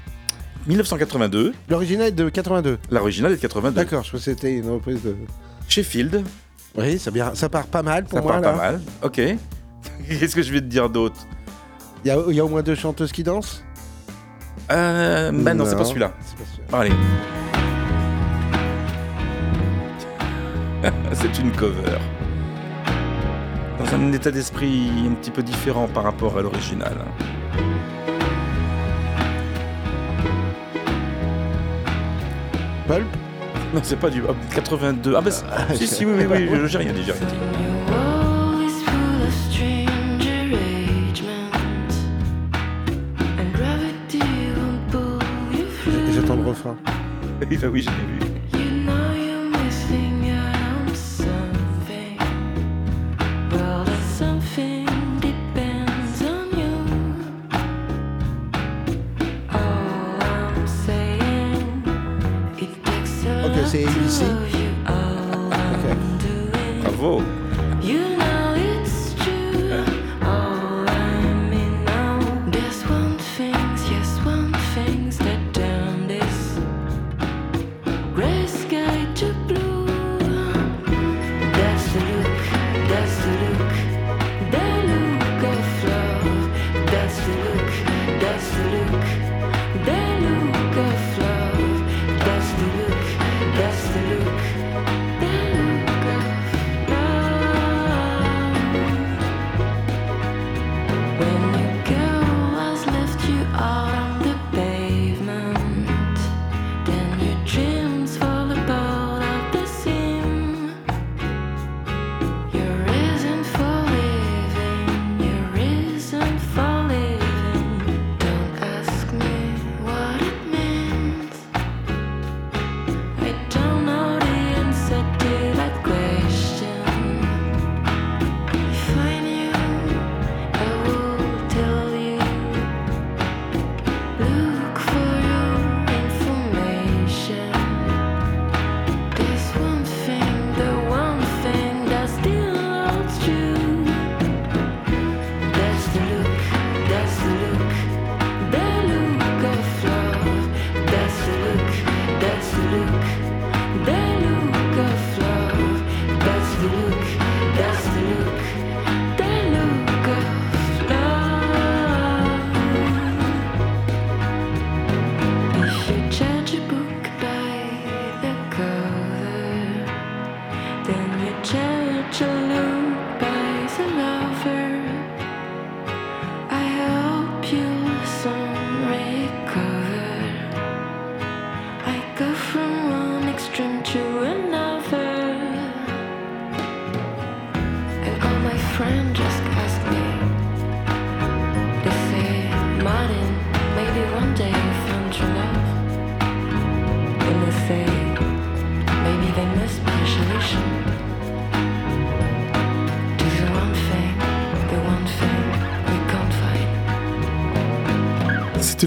[0.66, 1.54] 1982.
[1.68, 2.78] L'original est de 82.
[2.90, 3.74] L'original est de 82.
[3.76, 5.16] D'accord, je crois que c'était une reprise de.
[5.68, 6.24] Sheffield.
[6.76, 8.32] Oui, ça, ça part pas mal pour Ça moi.
[8.32, 8.50] part là.
[8.52, 8.80] pas mal.
[9.02, 9.14] Ok.
[10.08, 11.26] Qu'est-ce que je vais te dire d'autre?
[12.04, 13.62] Il y, y a au moins deux chanteuses qui dansent
[14.72, 16.12] Euh, bah non, c'est pas Non, celui-là.
[16.20, 16.68] c'est pas celui-là.
[16.70, 16.92] Bon, allez.
[21.12, 21.98] c'est une cover.
[23.78, 26.96] Dans un état d'esprit un petit peu différent par rapport à l'original.
[32.86, 33.06] Pulp?
[33.74, 35.14] Non, c'est pas du ah, 82.
[35.16, 37.69] Ah bah c'est- si, si, oui, oui, oui, je- j'ai rien dit, j'ai rien dit.
[46.60, 46.76] Through.
[46.84, 47.68] J'attends le refrain.
[47.68, 48.19] Oui, l'ai vu.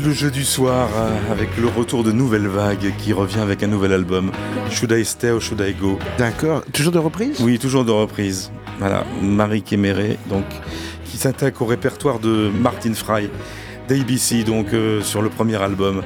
[0.03, 3.67] Le jeu du soir euh, avec le retour de Nouvelle Vague qui revient avec un
[3.67, 4.31] nouvel album.
[4.69, 5.97] Should I Stay or Should I Go?
[6.17, 6.63] D'accord.
[6.73, 7.39] Toujours de reprise?
[7.41, 8.51] Oui, toujours de reprise.
[8.79, 10.43] Voilà, Marie Kéméré, donc,
[11.05, 13.29] qui s'attaque au répertoire de Martin Fry,
[13.87, 16.01] d'ABC, donc, euh, sur le premier album.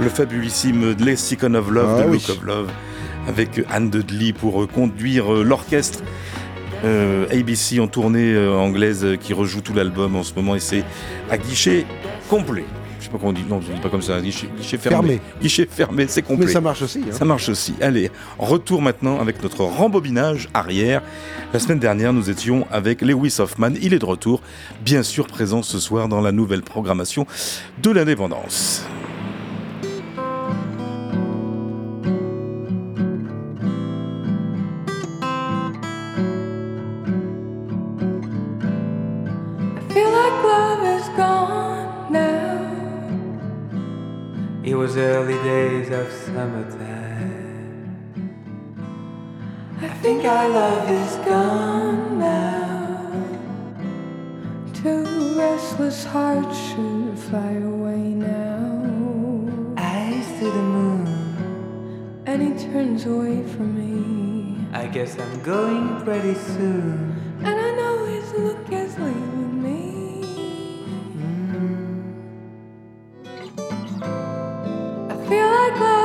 [0.00, 2.18] Le fabulissime Lexicon of Love, Ah oui.
[2.26, 2.68] Look of Love,
[3.28, 6.00] avec Anne Dudley pour euh, conduire euh, l'orchestre.
[6.84, 10.60] Euh, ABC en tournée euh, anglaise euh, qui rejoue tout l'album en ce moment et
[10.60, 10.84] c'est
[11.28, 11.84] à guichet
[12.30, 12.64] complet.
[13.08, 14.96] Je sais pas comment on dit, non, je dis pas comme ça, guichet, guichet fermé.
[15.16, 15.20] Fermé.
[15.40, 16.44] Guichet fermé, c'est complet.
[16.44, 16.98] Mais ça marche aussi.
[16.98, 17.12] hein.
[17.12, 17.74] Ça marche aussi.
[17.80, 21.00] Allez, retour maintenant avec notre rembobinage arrière.
[21.54, 23.70] La semaine dernière, nous étions avec Lewis Hoffman.
[23.80, 24.42] Il est de retour,
[24.84, 27.26] bien sûr présent ce soir dans la nouvelle programmation
[27.82, 28.82] de l'indépendance.
[44.98, 47.88] Early days of summertime.
[49.80, 53.12] I think our love is gone now.
[54.74, 55.04] Two
[55.38, 59.74] restless hearts should fly away now.
[59.76, 61.06] Eyes to the moon.
[62.26, 64.66] And he turns away from me.
[64.72, 67.14] I guess I'm going pretty soon.
[67.38, 69.47] And I know his look is leaving
[75.28, 75.97] feel like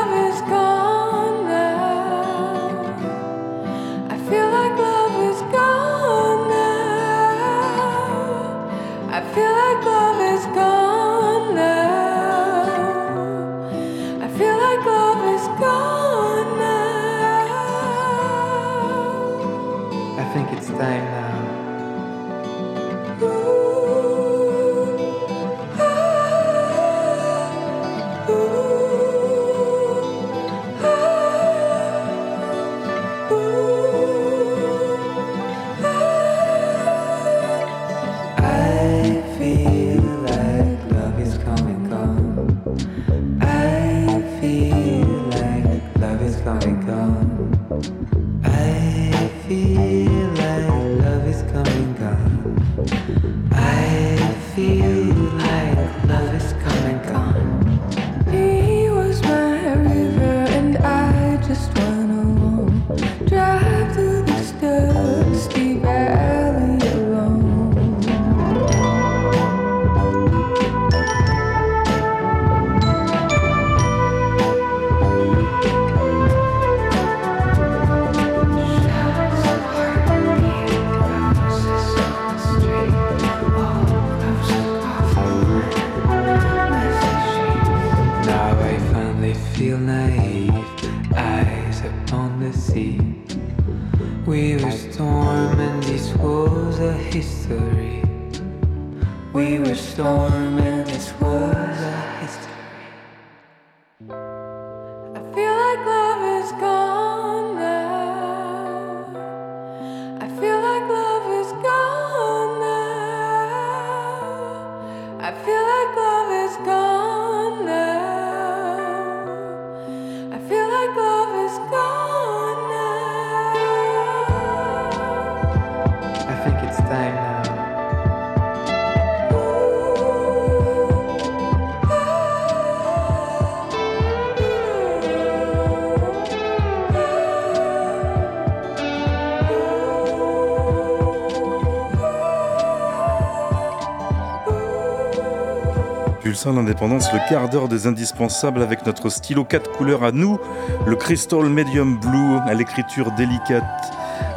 [146.34, 150.40] Pulsar l'indépendance, le quart d'heure des indispensables avec notre stylo 4 couleurs à nous,
[150.88, 153.64] le Crystal Medium Blue à l'écriture délicate,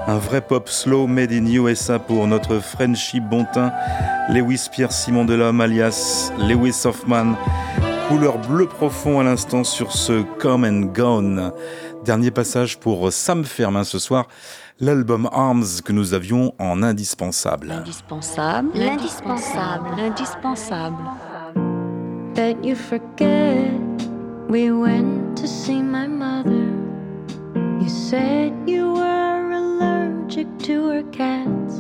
[0.07, 3.73] un vrai pop slow made in USA pour notre Frenchy Bontin,
[4.29, 7.35] Lewis Pierre Simon Delhomme alias Lewis Hoffman,
[8.11, 11.51] couleur bleu profond à l'instant sur ce Come and Gone.
[12.05, 14.27] Dernier passage pour Sam Fermin ce soir,
[14.81, 17.71] l'album Arms que nous avions en indispensable.
[17.71, 18.69] Indispensable.
[18.75, 19.89] L'indispensable.
[19.97, 21.03] L'indispensable.
[22.37, 23.73] That you forget
[24.51, 26.69] we went to see my mother.
[27.83, 31.77] You said you were allergic to her cats.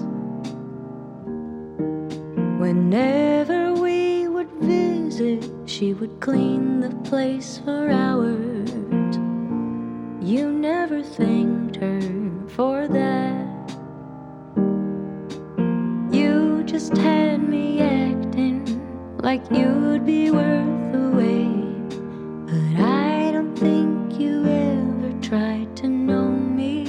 [2.58, 8.70] Whenever we would visit, she would clean the place for hours.
[10.22, 12.00] You never thanked her
[12.48, 13.76] for that.
[16.10, 18.25] You just had me acting
[19.26, 21.90] like you'd be worth the wait.
[22.46, 26.84] But I don't think you ever tried to know me.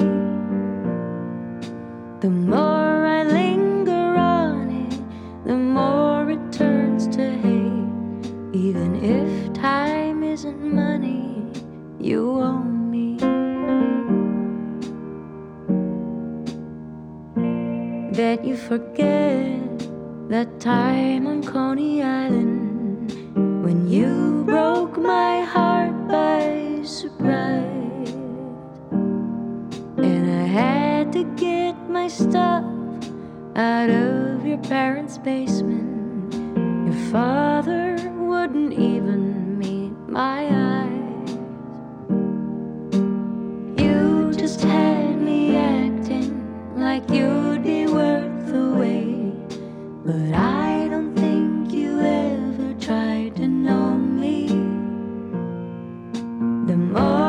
[2.19, 4.09] The more I linger
[4.39, 4.99] on it,
[5.47, 8.25] the more it turns to hate.
[8.53, 11.43] Even if time isn't money,
[11.99, 12.61] you owe
[12.93, 13.17] me.
[18.13, 19.56] Bet you forget
[20.29, 23.09] that time on Coney Island
[23.63, 28.09] when you broke my heart by surprise.
[29.97, 32.65] And I had to get my stuff
[33.55, 36.33] out of your parents' basement.
[36.85, 41.31] Your father wouldn't even meet my eyes.
[43.81, 47.86] You just had me acting like you'd be.
[50.07, 54.47] But I don't think you ever tried to know me.
[56.65, 57.26] The more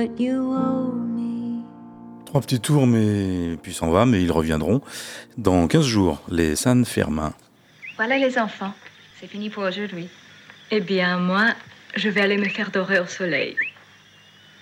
[0.00, 1.62] but you owe me.
[2.24, 4.80] Trois petits tours, mais puis s'en va, mais ils reviendront
[5.36, 7.34] dans 15 jours, les San Fermin.
[7.96, 8.72] Voilà les enfants,
[9.18, 10.08] c'est fini pour aujourd'hui.
[10.70, 11.48] Eh bien, moi,
[11.96, 13.56] je vais aller me faire dorer au soleil.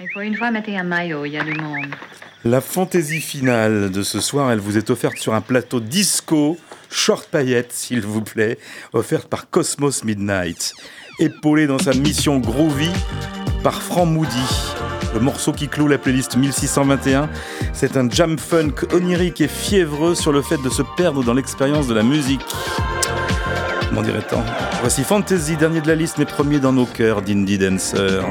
[0.01, 1.95] Et pour une fois, mettez un maillot, il y a du monde.
[2.45, 6.57] La fantaisie finale de ce soir, elle vous est offerte sur un plateau disco,
[6.91, 8.59] short paillette, s'il vous plaît,
[8.93, 10.73] offerte par Cosmos Midnight.
[11.21, 12.91] Épaulé dans sa mission groovy
[13.63, 14.88] par Frank Moody.
[15.15, 17.29] Le morceau qui clôt la playlist 1621,
[17.73, 21.89] c'est un jam funk onirique et fiévreux sur le fait de se perdre dans l'expérience
[21.89, 22.45] de la musique.
[23.93, 24.43] M'en dirait-on?
[24.81, 28.23] Voici Fantasy, dernier de la liste, mais premier dans nos cœurs d'indie dancer.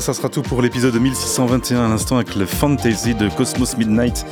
[0.00, 4.24] Voilà, ça sera tout pour l'épisode 1621 à l'instant avec le Fantasy de Cosmos Midnight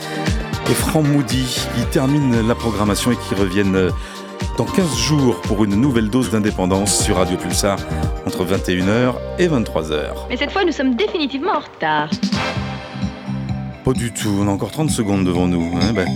[0.71, 1.45] et Franck Moody
[1.77, 3.91] qui terminent la programmation et qui reviennent euh,
[4.57, 7.77] dans 15 jours pour une nouvelle dose d'indépendance sur Radio Pulsar
[8.25, 10.15] entre 21h et 23h.
[10.31, 12.09] Mais cette fois, nous sommes définitivement en retard.
[13.85, 15.71] Pas du tout, on a encore 30 secondes devant nous.
[15.83, 16.09] hein, ben,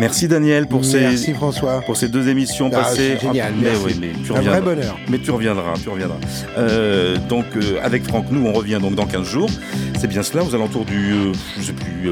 [0.00, 1.80] merci Daniel pour ces, Merci François.
[1.86, 3.18] pour ces deux émissions Ah, passées.
[3.20, 3.82] génial, mais merci.
[3.86, 4.60] oui, mais tu Un reviendras.
[4.60, 4.96] vrai bonheur.
[5.08, 6.16] Mais tu reviendras, tu reviendras.
[6.58, 9.50] Euh, donc euh, avec Franck, nous on revient donc dans 15 jours.
[9.98, 12.08] C'est bien cela, aux alentours du, euh, je sais plus,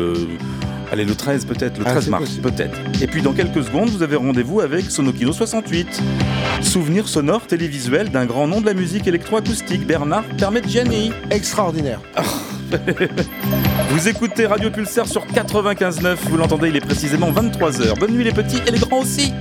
[0.92, 2.78] allez le 13 peut-être, le Ah, 13 c'est mars peut-être.
[3.02, 6.02] Et puis dans quelques secondes, vous avez rendez-vous avec Sonokino 68.
[6.62, 11.12] Souvenir sonore télévisuel d'un grand nom de la musique électroacoustique, Bernard Permetgiani.
[11.30, 12.00] Extraordinaire.
[13.90, 17.98] Vous écoutez Radio Pulsar sur 95.9, vous l'entendez, il est précisément 23h.
[17.98, 19.32] Bonne nuit les petits et les grands aussi.